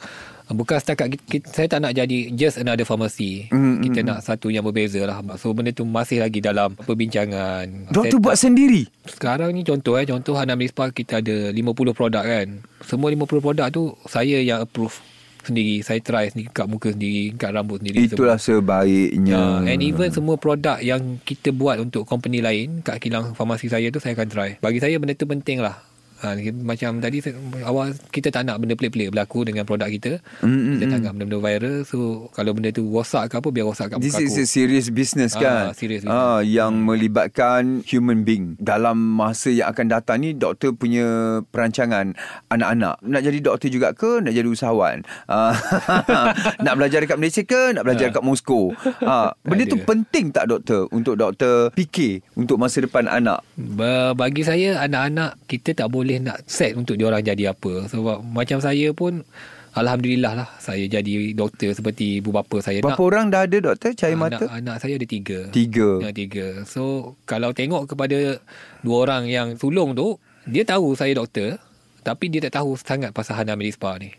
bukan 0.52 0.76
setakat 0.78 1.16
kita, 1.16 1.24
kita, 1.28 1.46
saya 1.50 1.66
tak 1.66 1.80
nak 1.82 1.92
jadi 1.92 2.32
just 2.32 2.56
another 2.56 2.84
pharmacy. 2.84 3.48
Hmm, 3.48 3.80
kita 3.80 4.00
hmm, 4.00 4.08
nak 4.08 4.18
satu 4.22 4.48
yang 4.48 4.62
berbeza 4.62 5.02
lah. 5.02 5.18
So 5.36 5.52
benda 5.52 5.72
tu 5.72 5.82
masih 5.84 6.20
lagi 6.20 6.38
dalam 6.38 6.72
perbincangan. 6.74 7.90
Doktor 7.90 8.18
Saya 8.18 8.24
buat 8.24 8.36
tak- 8.36 8.42
sendiri 8.44 8.82
Sekarang 9.04 9.50
ni 9.52 9.62
contoh 9.62 9.98
eh 9.98 10.06
Contoh 10.06 10.34
Hanam 10.36 10.60
Spa 10.64 10.90
kita 10.90 11.18
ada 11.18 11.50
50 11.50 11.92
produk 11.92 12.22
kan 12.22 12.62
Semua 12.82 13.08
50 13.10 13.42
produk 13.42 13.66
tu 13.68 13.92
Saya 14.06 14.38
yang 14.38 14.62
approve 14.62 14.94
Sendiri 15.42 15.82
Saya 15.82 15.98
try 15.98 16.30
sendiri 16.30 16.54
Kat 16.54 16.70
muka 16.70 16.94
sendiri 16.94 17.34
Kat 17.34 17.50
rambut 17.50 17.82
sendiri 17.82 18.06
Itulah 18.06 18.38
sebaiknya 18.38 19.34
Uh, 19.34 19.58
and 19.66 19.82
even 19.82 20.08
semua 20.08 20.38
produk 20.38 20.78
yang 20.78 21.18
kita 21.22 21.50
buat 21.50 21.82
untuk 21.82 22.06
company 22.06 22.38
lain 22.38 22.80
kat 22.80 23.02
kilang 23.02 23.34
farmasi 23.34 23.66
saya 23.66 23.90
tu 23.90 23.98
saya 23.98 24.14
akan 24.14 24.28
try. 24.28 24.50
Bagi 24.60 24.78
saya 24.78 24.94
benda 24.98 25.14
tu 25.14 25.26
penting 25.26 25.58
lah. 25.62 25.82
Ha, 26.22 26.38
macam 26.56 26.96
tadi 26.96 27.18
awal 27.61 27.90
kita 28.08 28.30
tak 28.30 28.46
nak 28.46 28.56
benda 28.56 28.72
pelik-pelik 28.72 29.11
berlaku 29.11 29.42
dengan 29.42 29.62
produk 29.62 29.90
kita. 29.90 30.22
Mm, 30.38 30.62
Kita 30.72 30.85
tak 30.88 30.98
nak 31.00 31.12
benda-benda 31.12 31.38
viral. 31.40 31.76
So 31.82 31.98
kalau 32.30 32.54
benda 32.54 32.70
tu 32.70 32.87
rosak 32.87 33.26
ke 33.26 33.35
apa 33.35 33.48
biar 33.48 33.66
rosak 33.66 33.87
kat 33.88 33.98
This 33.98 34.14
muka 34.14 34.22
is 34.22 34.32
aku. 34.32 34.38
a 34.38 34.44
serious 34.46 34.87
business 34.88 35.35
Ah, 35.35 35.40
kan? 35.40 35.62
serious 35.74 36.00
business. 36.00 36.14
Ah, 36.14 36.38
Yang 36.40 36.72
melibatkan 36.78 37.62
human 37.82 38.22
being. 38.22 38.54
Dalam 38.56 38.94
masa 38.96 39.48
yang 39.48 39.66
akan 39.68 39.87
datang 39.88 40.18
ni 40.20 40.30
Doktor 40.32 40.72
punya 40.72 41.04
perancangan 41.44 42.14
Anak-anak. 42.48 43.02
Nak 43.02 43.20
jadi 43.20 43.38
doktor 43.38 43.68
juga 43.68 43.90
ke? 43.90 44.22
Nak 44.22 44.30
jadi 44.30 44.46
usahawan? 44.46 45.02
Ah, 45.26 45.58
Nak 46.64 46.74
belajar 46.76 47.00
dekat 47.00 47.18
Malaysia 47.18 47.42
ke? 47.42 47.72
Nak 47.72 47.82
belajar 47.82 48.06
dekat 48.08 48.22
Moskow 48.22 48.70
Ah, 49.00 49.35
Benda 49.42 49.64
tu 49.64 49.80
penting 49.80 50.30
tak 50.30 50.46
doktor 50.46 50.87
Untuk 50.88 51.16
doktor 51.16 51.72
fikir 51.72 52.22
Untuk 52.32 52.56
masa 52.56 52.78
depan 52.78 53.04
anak? 53.04 53.42
Ba- 53.54 54.14
Bagi 54.14 54.42
saya 54.42 54.78
anak-anak 54.80 55.35
kita 55.46 55.74
tak 55.74 55.88
boleh 55.88 56.12
nak 56.20 56.44
set 56.44 56.77
untuk 56.77 57.01
dia 57.01 57.09
orang 57.09 57.22
jadi 57.22 57.55
apa. 57.55 57.88
Sebab 57.88 58.20
macam 58.20 58.59
saya 58.61 58.90
pun 58.92 59.25
alhamdulillah 59.72 60.33
lah 60.37 60.48
saya 60.61 60.85
jadi 60.85 61.33
doktor 61.33 61.72
seperti 61.72 62.20
ibu 62.20 62.29
bapa 62.29 62.61
saya 62.61 62.85
Berapa 62.85 63.01
nak. 63.01 63.09
orang 63.09 63.25
dah 63.33 63.48
ada 63.48 63.59
doktor 63.72 63.96
Cahaya 63.96 64.16
anak, 64.20 64.22
mata 64.37 64.44
anak 64.53 64.77
saya 64.85 65.01
ada 65.01 65.07
tiga. 65.09 65.38
Tiga 65.48 65.88
Ya, 66.05 66.11
tiga. 66.12 66.46
So 66.68 67.16
kalau 67.25 67.57
tengok 67.57 67.88
kepada 67.88 68.37
dua 68.85 68.96
orang 69.09 69.29
yang 69.33 69.57
sulung 69.57 69.96
tu, 69.96 70.20
dia 70.44 70.68
tahu 70.68 70.92
saya 70.92 71.16
doktor 71.16 71.57
tapi 72.03 72.29
dia 72.29 72.42
tak 72.51 72.61
tahu 72.61 72.75
sangat 72.77 73.14
pasal 73.14 73.38
Hana 73.38 73.55
Medispa 73.55 73.94
ni. 73.96 74.11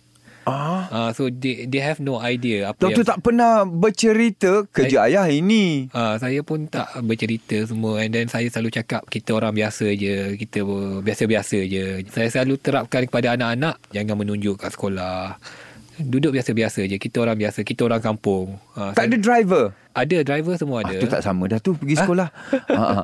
Ah, 0.43 0.85
Uh, 0.93 1.09
so 1.15 1.31
they, 1.31 1.65
they 1.65 1.81
have 1.81 1.97
no 1.97 2.21
idea 2.21 2.69
apa 2.69 2.77
Doktor 2.77 3.01
yang 3.01 3.11
tak 3.15 3.19
pernah 3.25 3.53
bercerita 3.65 4.67
Kerja 4.69 5.09
ayah 5.09 5.25
ini? 5.31 5.89
Uh, 5.89 6.19
saya 6.21 6.43
pun 6.45 6.69
tak 6.69 6.85
bercerita 7.01 7.65
semua. 7.65 8.03
And 8.03 8.13
then 8.13 8.27
saya 8.29 8.45
selalu 8.51 8.77
cakap 8.77 9.07
kita 9.09 9.33
orang 9.33 9.55
biasa 9.55 9.89
je 9.95 10.37
kita 10.37 10.61
biasa-biasa 11.01 11.57
je. 11.65 12.05
Saya 12.13 12.29
selalu 12.29 12.59
terapkan 12.61 13.07
kepada 13.07 13.33
anak-anak 13.33 13.79
jangan 13.89 14.15
menunjuk 14.19 14.61
kat 14.61 14.75
sekolah. 14.75 15.39
Duduk 15.97 16.33
biasa-biasa 16.33 16.85
je 16.89 16.97
kita 16.97 17.21
orang 17.21 17.37
biasa 17.37 17.65
kita 17.65 17.85
orang 17.85 18.01
kampung. 18.01 18.57
Uh, 18.77 18.93
Tak 18.93 19.09
ada 19.09 19.17
driver 19.17 19.73
ada 19.93 20.17
driver 20.21 20.55
semua 20.55 20.81
Ah, 20.81 20.89
ada 20.89 20.95
tu 20.97 21.07
tak 21.07 21.21
sama 21.21 21.45
dah 21.45 21.57
tu 21.57 21.73
pergi 21.73 21.95
sekolah. 21.95 22.27
Ha. 22.69 22.81
ha. 22.97 23.01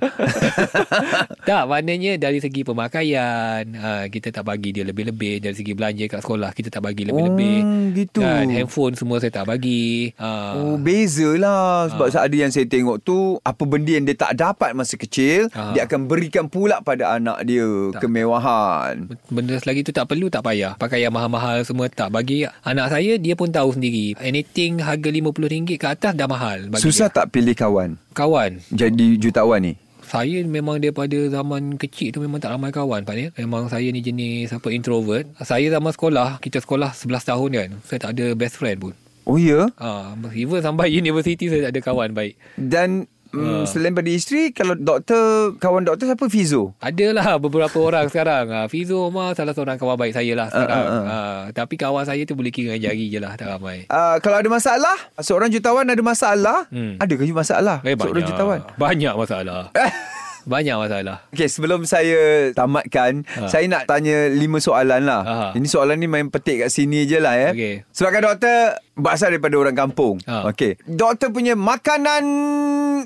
tak 1.49 1.63
maknanya 1.65 2.17
dari 2.17 2.38
segi 2.38 2.62
pemakaian 2.63 3.63
uh, 3.71 4.06
kita 4.08 4.32
tak 4.32 4.43
bagi 4.43 4.71
dia 4.71 4.84
lebih-lebih 4.84 5.39
dari 5.39 5.54
segi 5.54 5.71
belanja 5.71 6.06
kat 6.08 6.19
sekolah 6.19 6.49
kita 6.52 6.69
tak 6.69 6.82
bagi 6.82 7.06
lebih-lebih 7.06 7.58
Oh, 7.60 7.93
gitu. 7.93 8.19
kan 8.19 8.45
handphone 8.47 8.93
semua 8.93 9.17
saya 9.17 9.32
tak 9.32 9.45
bagi 9.45 10.13
uh, 10.15 10.54
Oh, 10.56 10.75
beza 10.75 11.30
lah. 11.36 11.89
Sebab 11.89 12.10
ada 12.12 12.36
yang 12.36 12.49
saya 12.49 12.65
tengok 12.65 12.99
tu, 12.99 13.38
apa 13.39 13.63
benda 13.63 13.91
yang 13.91 14.04
dia 14.04 14.15
tak 14.15 14.34
dapat 14.34 14.73
masa 14.73 14.95
kecil, 14.95 15.47
Ah. 15.52 15.71
dia 15.71 15.86
akan 15.86 16.06
berikan 16.06 16.45
pula 16.45 16.80
pada 16.80 17.13
anak 17.13 17.43
dia 17.43 17.65
Tak. 17.91 18.02
kemewahan. 18.02 19.10
Benda 19.28 19.56
selagi 19.56 19.82
tu 19.82 19.91
tak 19.91 20.06
perlu 20.06 20.28
tak 20.28 20.41
payah 20.41 20.73
Pakai 20.75 21.02
yang 21.02 21.12
mahal-mahal 21.12 21.62
semua 21.62 21.86
tak 21.88 22.10
Bagi 22.10 22.45
anak 22.63 22.89
saya 22.89 23.15
Dia 23.15 23.34
pun 23.34 23.49
tahu 23.49 23.75
sendiri 23.75 24.17
Anything 24.17 24.80
harga 24.80 25.10
RM50 25.10 25.75
ke 25.75 25.86
atas 25.86 26.13
dah 26.13 26.25
mahal 26.25 26.69
bagi 26.69 26.78
Susah 26.79 27.07
dia. 27.07 27.15
tak 27.21 27.25
pilih 27.29 27.53
kawan? 27.53 27.99
Kawan. 28.15 28.63
Jadi 28.71 29.19
jutawan 29.19 29.61
ni? 29.61 29.73
Saya 30.09 30.41
memang 30.41 30.81
daripada 30.81 31.13
zaman 31.29 31.77
kecil 31.77 32.09
tu 32.09 32.17
Memang 32.17 32.41
tak 32.41 32.49
ramai 32.49 32.73
kawan 32.73 33.05
Pak 33.05 33.13
Nil 33.13 33.29
Memang 33.37 33.69
saya 33.69 33.85
ni 33.93 34.01
jenis 34.01 34.49
apa 34.49 34.73
introvert. 34.73 35.29
Saya 35.37 35.69
zaman 35.69 35.93
sekolah 35.93 36.41
Kita 36.41 36.57
sekolah 36.57 36.97
11 36.97 37.29
tahun 37.29 37.49
kan. 37.53 37.69
Saya 37.85 37.99
tak 38.01 38.11
ada 38.17 38.33
best 38.33 38.57
friend 38.57 38.81
pun. 38.81 38.93
Oh 39.29 39.37
ya? 39.37 39.69
Ah, 39.77 40.17
Even 40.33 40.65
sampai 40.65 40.89
university 41.01 41.45
Saya 41.45 41.69
tak 41.69 41.77
ada 41.77 41.81
kawan 41.85 42.17
baik. 42.17 42.41
Dan 42.57 43.05
mm, 43.31 43.39
Ah. 43.39 43.63
selain 43.63 43.91
pada 43.91 44.07
isteri, 44.07 44.49
kalau 44.49 44.73
doktor, 44.73 45.53
kawan 45.55 45.83
doktor 45.83 46.05
siapa? 46.07 46.25
Fizo? 46.25 46.73
Adalah 46.79 47.37
beberapa 47.37 47.77
orang 47.77 48.07
sekarang. 48.07 48.47
Ha, 48.47 48.65
Fizo 48.65 49.07
mah 49.07 49.31
salah 49.31 49.51
seorang 49.51 49.75
kawan 49.75 49.95
baik 49.95 50.13
saya 50.13 50.33
lah 50.33 50.47
sekarang. 50.47 50.79
Ah, 50.79 50.89
ah, 50.89 51.05
Ha, 51.05 51.17
tapi 51.51 51.75
kawan 51.75 52.03
saya 52.03 52.21
tu 52.23 52.33
boleh 52.33 52.49
kira 52.49 52.71
dengan 52.71 52.85
jari 52.85 53.05
je 53.07 53.17
lah. 53.17 53.33
Tak 53.33 53.47
ramai. 53.51 53.85
Uh, 53.85 54.17
kalau 54.19 54.37
ada 54.37 54.47
masalah, 54.47 54.95
seorang 55.17 55.49
jutawan 55.49 55.85
ada 55.85 56.01
masalah, 56.01 56.65
Hmm. 56.69 56.97
ada 56.97 57.09
ke 57.11 57.25
masalah 57.29 57.81
Eh, 57.81 57.93
seorang 57.93 58.13
banyak. 58.15 58.27
jutawan? 58.27 58.59
Banyak 58.75 59.13
masalah. 59.15 59.61
banyak 60.49 60.75
masalah. 60.75 61.21
Okay, 61.29 61.45
sebelum 61.45 61.85
saya 61.85 62.49
tamatkan, 62.51 63.21
Ha. 63.29 63.45
saya 63.45 63.69
nak 63.69 63.85
tanya 63.85 64.27
lima 64.27 64.57
soalan 64.57 65.05
lah. 65.05 65.21
Aha. 65.21 65.47
Ini 65.53 65.63
soalan 65.63 65.95
ni 65.95 66.05
main 66.05 66.27
petik 66.27 66.59
kat 66.59 66.69
sini 66.69 67.05
je 67.05 67.17
lah 67.17 67.38
ya. 67.38 67.49
Okey. 67.53 67.85
Sebabkan 67.89 68.21
doktor 68.25 68.57
berasal 68.93 69.29
daripada 69.29 69.55
orang 69.55 69.77
kampung. 69.77 70.17
Ha. 70.25 70.49
Okey. 70.49 70.81
Doktor 70.83 71.29
punya 71.29 71.53
makanan 71.53 72.25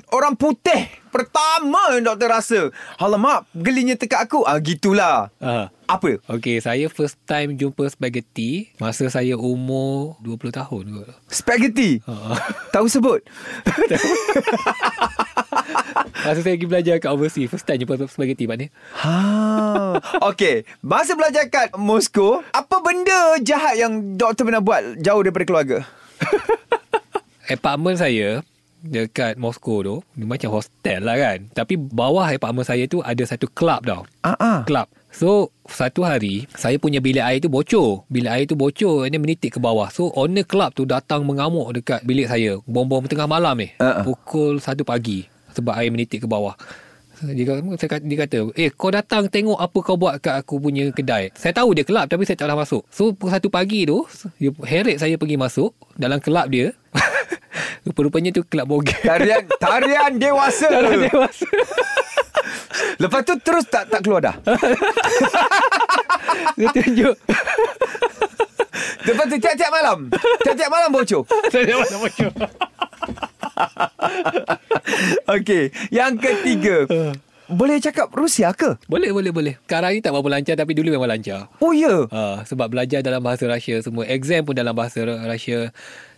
orang 0.08 0.34
putih 0.34 0.88
pertama 1.06 1.92
yang 1.92 2.02
doktor 2.04 2.32
rasa. 2.32 2.60
Alamak, 2.96 3.46
gelinya 3.52 3.94
tekak 3.94 4.24
aku. 4.24 4.42
Ah, 4.42 4.58
gitulah. 4.58 5.28
Ha. 5.38 5.68
Apa? 5.84 6.16
Okey, 6.26 6.58
saya 6.58 6.88
first 6.88 7.20
time 7.22 7.54
jumpa 7.54 7.84
spaghetti 7.86 8.72
masa 8.78 9.04
saya 9.06 9.36
umur 9.36 10.16
20 10.18 10.48
tahun 10.50 10.84
kot. 10.90 11.12
Spaghetti. 11.28 12.00
Ha. 12.02 12.40
Tahu 12.72 12.88
sebut? 12.88 13.20
masa 16.26 16.40
saya 16.42 16.54
pergi 16.58 16.68
belajar 16.68 16.94
kat 16.98 17.10
overseas, 17.10 17.48
first 17.48 17.66
time 17.66 17.80
jumpa 17.80 18.06
spaghetti 18.10 18.44
ni. 18.44 18.66
Ha. 19.02 19.14
Okey, 20.30 20.66
masa 20.82 21.14
belajar 21.14 21.46
kat 21.48 21.74
Moskow, 21.78 22.42
apa 22.50 22.76
benda 22.82 23.38
jahat 23.40 23.78
yang 23.78 24.18
doktor 24.18 24.46
pernah 24.46 24.62
buat 24.62 24.98
jauh 25.00 25.22
daripada 25.22 25.44
keluarga? 25.46 25.78
Apartment 27.54 28.00
saya 28.00 28.40
dekat 28.84 29.40
Moskow 29.40 29.80
tu, 29.80 29.96
dia 30.12 30.28
macam 30.28 30.60
hostel 30.60 31.00
lah 31.08 31.16
kan. 31.16 31.38
Tapi 31.56 31.80
bawah 31.80 32.28
apartment 32.28 32.68
saya 32.68 32.84
tu 32.84 33.00
ada 33.00 33.24
satu 33.24 33.48
club 33.48 33.80
tau. 33.88 34.04
Ah. 34.20 34.60
Club. 34.68 34.84
So, 35.14 35.54
satu 35.70 36.02
hari, 36.02 36.50
saya 36.58 36.74
punya 36.76 36.98
bilik 36.98 37.22
air 37.22 37.38
tu 37.38 37.46
bocor. 37.46 38.02
Bilik 38.10 38.30
air 38.34 38.44
tu 38.50 38.58
bocor, 38.58 39.06
dia 39.06 39.22
menitik 39.22 39.56
ke 39.56 39.58
bawah. 39.62 39.86
So, 39.88 40.10
owner 40.18 40.42
club 40.42 40.74
tu 40.74 40.82
datang 40.84 41.22
mengamuk 41.22 41.70
dekat 41.70 42.02
bilik 42.02 42.26
saya. 42.26 42.58
Bom-bom 42.66 43.06
tengah 43.06 43.30
malam 43.30 43.54
ni. 43.56 43.70
Uh-uh. 43.78 44.02
Pukul 44.02 44.58
1 44.58 44.82
pagi. 44.82 45.30
Sebab 45.54 45.72
air 45.78 45.90
menitik 45.94 46.24
ke 46.24 46.28
bawah. 46.28 46.58
Dia 47.22 47.46
kata, 47.46 48.02
dia 48.02 48.18
kata, 48.26 48.38
eh 48.58 48.74
kau 48.74 48.90
datang 48.90 49.30
tengok 49.30 49.54
apa 49.54 49.78
kau 49.86 49.94
buat 49.94 50.18
kat 50.18 50.42
aku 50.42 50.58
punya 50.58 50.90
kedai. 50.90 51.30
Saya 51.38 51.54
tahu 51.54 51.70
dia 51.72 51.86
kelab 51.86 52.10
tapi 52.10 52.26
saya 52.26 52.34
tak 52.34 52.50
pernah 52.50 52.66
masuk. 52.66 52.82
So 52.90 53.14
pukul 53.14 53.30
satu 53.30 53.48
pagi 53.48 53.86
tu, 53.86 54.02
dia 54.36 54.50
heret 54.66 54.98
saya 54.98 55.14
pergi 55.14 55.38
masuk 55.38 55.72
dalam 55.94 56.18
kelab 56.18 56.50
dia. 56.50 56.74
Rupa-rupanya 57.86 58.34
tu 58.34 58.42
kelab 58.42 58.66
bogel. 58.66 58.98
Tarian 58.98 59.46
tarian 59.62 60.12
dewasa. 60.22 60.66
Dalam 60.68 61.06
dewasa. 61.06 61.46
Lepas 63.02 63.20
tu 63.22 63.34
terus 63.40 63.64
tak 63.70 63.86
tak 63.88 64.02
keluar 64.02 64.20
dah. 64.20 64.36
Dia 66.58 66.66
tunjuk. 66.74 67.14
Lepas 69.04 69.24
tu 69.30 69.36
tiap-tiap 69.38 69.70
malam. 69.70 69.98
Tiap-tiap 70.42 70.70
malam 70.72 70.88
bocor. 70.90 71.22
Saya 71.52 71.78
mana 71.78 71.96
bocor. 72.02 72.32
Okey, 75.36 75.72
yang 75.90 76.16
ketiga. 76.20 76.86
Boleh 77.44 77.76
cakap 77.76 78.08
Rusia 78.16 78.56
ke? 78.56 78.80
Boleh, 78.88 79.12
boleh, 79.12 79.28
boleh. 79.28 79.54
Sekarang 79.68 79.92
ni 79.92 80.00
tak 80.00 80.16
berapa 80.16 80.32
lancar 80.32 80.56
tapi 80.56 80.72
dulu 80.72 80.96
memang 80.96 81.12
lancar. 81.12 81.52
Oh 81.60 81.76
ya. 81.76 82.08
Uh, 82.08 82.40
sebab 82.48 82.72
belajar 82.72 83.04
dalam 83.04 83.20
bahasa 83.20 83.44
Rusia 83.44 83.84
semua. 83.84 84.08
Exam 84.08 84.48
pun 84.48 84.56
dalam 84.56 84.72
bahasa 84.72 85.04
Rusia. 85.04 85.68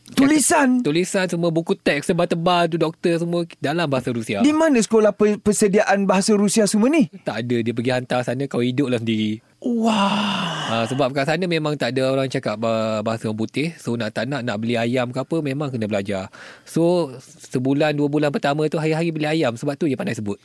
Tulisan. 0.09 0.81
Tulisan 0.81 1.27
semua 1.27 1.51
buku 1.51 1.75
teks 1.75 2.07
tebal-tebal 2.07 2.69
tu 2.69 2.77
doktor 2.77 3.16
semua 3.16 3.42
dalam 3.59 3.85
bahasa 3.85 4.09
Rusia. 4.09 4.38
Di 4.38 4.51
mana 4.51 4.79
sekolah 4.79 5.11
pe- 5.11 5.35
persediaan 5.37 6.05
bahasa 6.05 6.31
Rusia 6.33 6.62
semua 6.64 6.87
ni? 6.87 7.11
Tak 7.21 7.42
ada 7.42 7.57
dia 7.59 7.73
pergi 7.73 7.90
hantar 7.90 8.23
sana 8.23 8.47
kau 8.47 8.61
hiduplah 8.61 8.97
sendiri. 8.97 9.42
Wah. 9.59 10.62
Ha, 10.64 10.87
sebab 10.87 11.11
kat 11.11 11.27
sana 11.27 11.42
memang 11.45 11.75
tak 11.75 11.90
ada 11.90 12.07
orang 12.09 12.29
cakap 12.29 12.55
bah- 12.55 13.03
bahasa 13.03 13.27
orang 13.27 13.40
putih. 13.40 13.75
So 13.75 13.95
nak 13.95 14.12
tak 14.12 14.27
nak 14.27 14.40
nak 14.40 14.57
beli 14.57 14.79
ayam 14.79 15.11
ke 15.11 15.19
apa 15.19 15.37
memang 15.40 15.69
kena 15.69 15.85
belajar. 15.85 16.31
So 16.62 17.11
sebulan 17.49 17.92
dua 17.92 18.07
bulan 18.07 18.31
pertama 18.31 18.62
tu 18.66 18.79
hari-hari 18.79 19.11
beli 19.11 19.27
ayam 19.27 19.53
sebab 19.53 19.75
tu 19.75 19.85
je 19.85 19.99
pandai 19.99 20.14
sebut. 20.14 20.38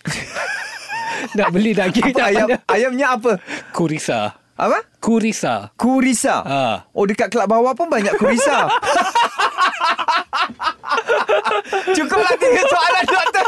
nak 1.38 1.54
beli 1.54 1.72
daging 1.72 2.02
Apa 2.04 2.18
tak 2.18 2.28
ayam 2.34 2.48
pandai. 2.50 2.66
ayamnya 2.68 3.08
apa? 3.14 3.32
Kurisa. 3.70 4.41
Apa? 4.62 4.78
Kurisa. 5.02 5.74
Kurisa. 5.74 6.46
Ha. 6.46 6.86
Oh 6.94 7.10
dekat 7.10 7.34
kelab 7.34 7.50
bawah 7.50 7.74
pun 7.74 7.90
banyak 7.90 8.14
kurisa. 8.22 8.70
Cukuplah 11.98 12.36
tiga 12.38 12.62
soalan 12.70 13.06
doktor. 13.10 13.46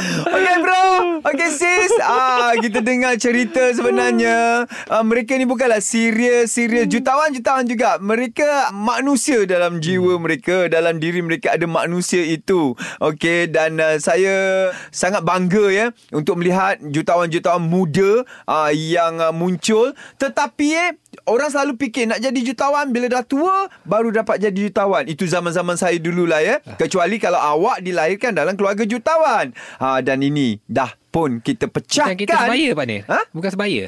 Okay 0.00 0.56
bro 0.64 0.84
Okay 1.28 1.50
sis 1.52 1.92
ah, 2.00 2.49
Kita 2.60 2.84
dengar 2.84 3.16
cerita 3.16 3.72
sebenarnya 3.72 4.68
ah, 4.92 5.04
Mereka 5.04 5.32
ni 5.40 5.48
bukanlah 5.48 5.80
serius 5.80 6.52
Serius 6.52 6.86
Jutawan-jutawan 6.92 7.64
juga. 7.64 7.96
Mereka 7.96 8.70
manusia 8.76 9.48
dalam 9.48 9.80
jiwa 9.80 10.20
mereka 10.20 10.68
Dalam 10.68 11.00
diri 11.00 11.24
mereka 11.24 11.56
ada 11.56 11.64
manusia 11.64 12.20
itu. 12.20 12.76
Okay 13.00 13.48
Dan 13.48 13.80
uh, 13.80 13.96
saya 13.96 14.70
sangat 14.92 15.24
bangga 15.24 15.66
ya 15.72 15.86
Untuk 16.12 16.36
melihat 16.36 16.76
jutawan-jutawan 16.84 17.64
muda 17.64 18.28
uh, 18.44 18.70
Yang 18.70 19.14
uh, 19.24 19.32
muncul. 19.32 19.86
Tetapi 20.20 20.66
eh 20.76 20.90
Orang 21.26 21.50
selalu 21.50 21.74
fikir 21.74 22.06
nak 22.06 22.22
jadi 22.22 22.38
jutawan 22.38 22.94
bila 22.94 23.10
dah 23.10 23.26
tua 23.26 23.66
baru 23.82 24.14
dapat 24.14 24.38
jadi 24.38 24.70
jutawan. 24.70 25.02
Itu 25.10 25.26
zaman-zaman 25.26 25.74
saya 25.74 25.98
dululah 25.98 26.38
ya. 26.38 26.62
Kecuali 26.78 27.18
kalau 27.18 27.38
awak 27.38 27.82
dilahirkan 27.82 28.30
dalam 28.30 28.54
keluarga 28.54 28.86
jutawan. 28.86 29.50
Ha 29.82 29.98
dan 30.00 30.22
ini 30.22 30.62
dah 30.70 30.94
pun 31.10 31.42
kita 31.42 31.66
Bukan 31.66 31.82
pecahkan. 31.82 32.14
kita 32.14 32.46
sebaya 32.46 32.68
Pak 32.74 32.84
Nir. 32.86 33.02
Ha? 33.10 33.18
Bukan 33.34 33.50
sebaya. 33.50 33.84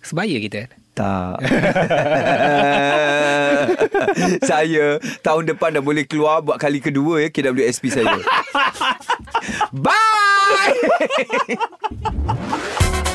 Sebaya 0.00 0.36
kita. 0.40 0.60
Tak. 0.94 1.42
saya 4.48 5.02
tahun 5.20 5.44
depan 5.50 5.74
dah 5.74 5.82
boleh 5.82 6.06
keluar 6.06 6.38
buat 6.40 6.56
kali 6.56 6.78
kedua 6.78 7.26
ya 7.26 7.28
KWSP 7.34 7.84
saya. 7.92 8.14
Bye. 9.84 10.72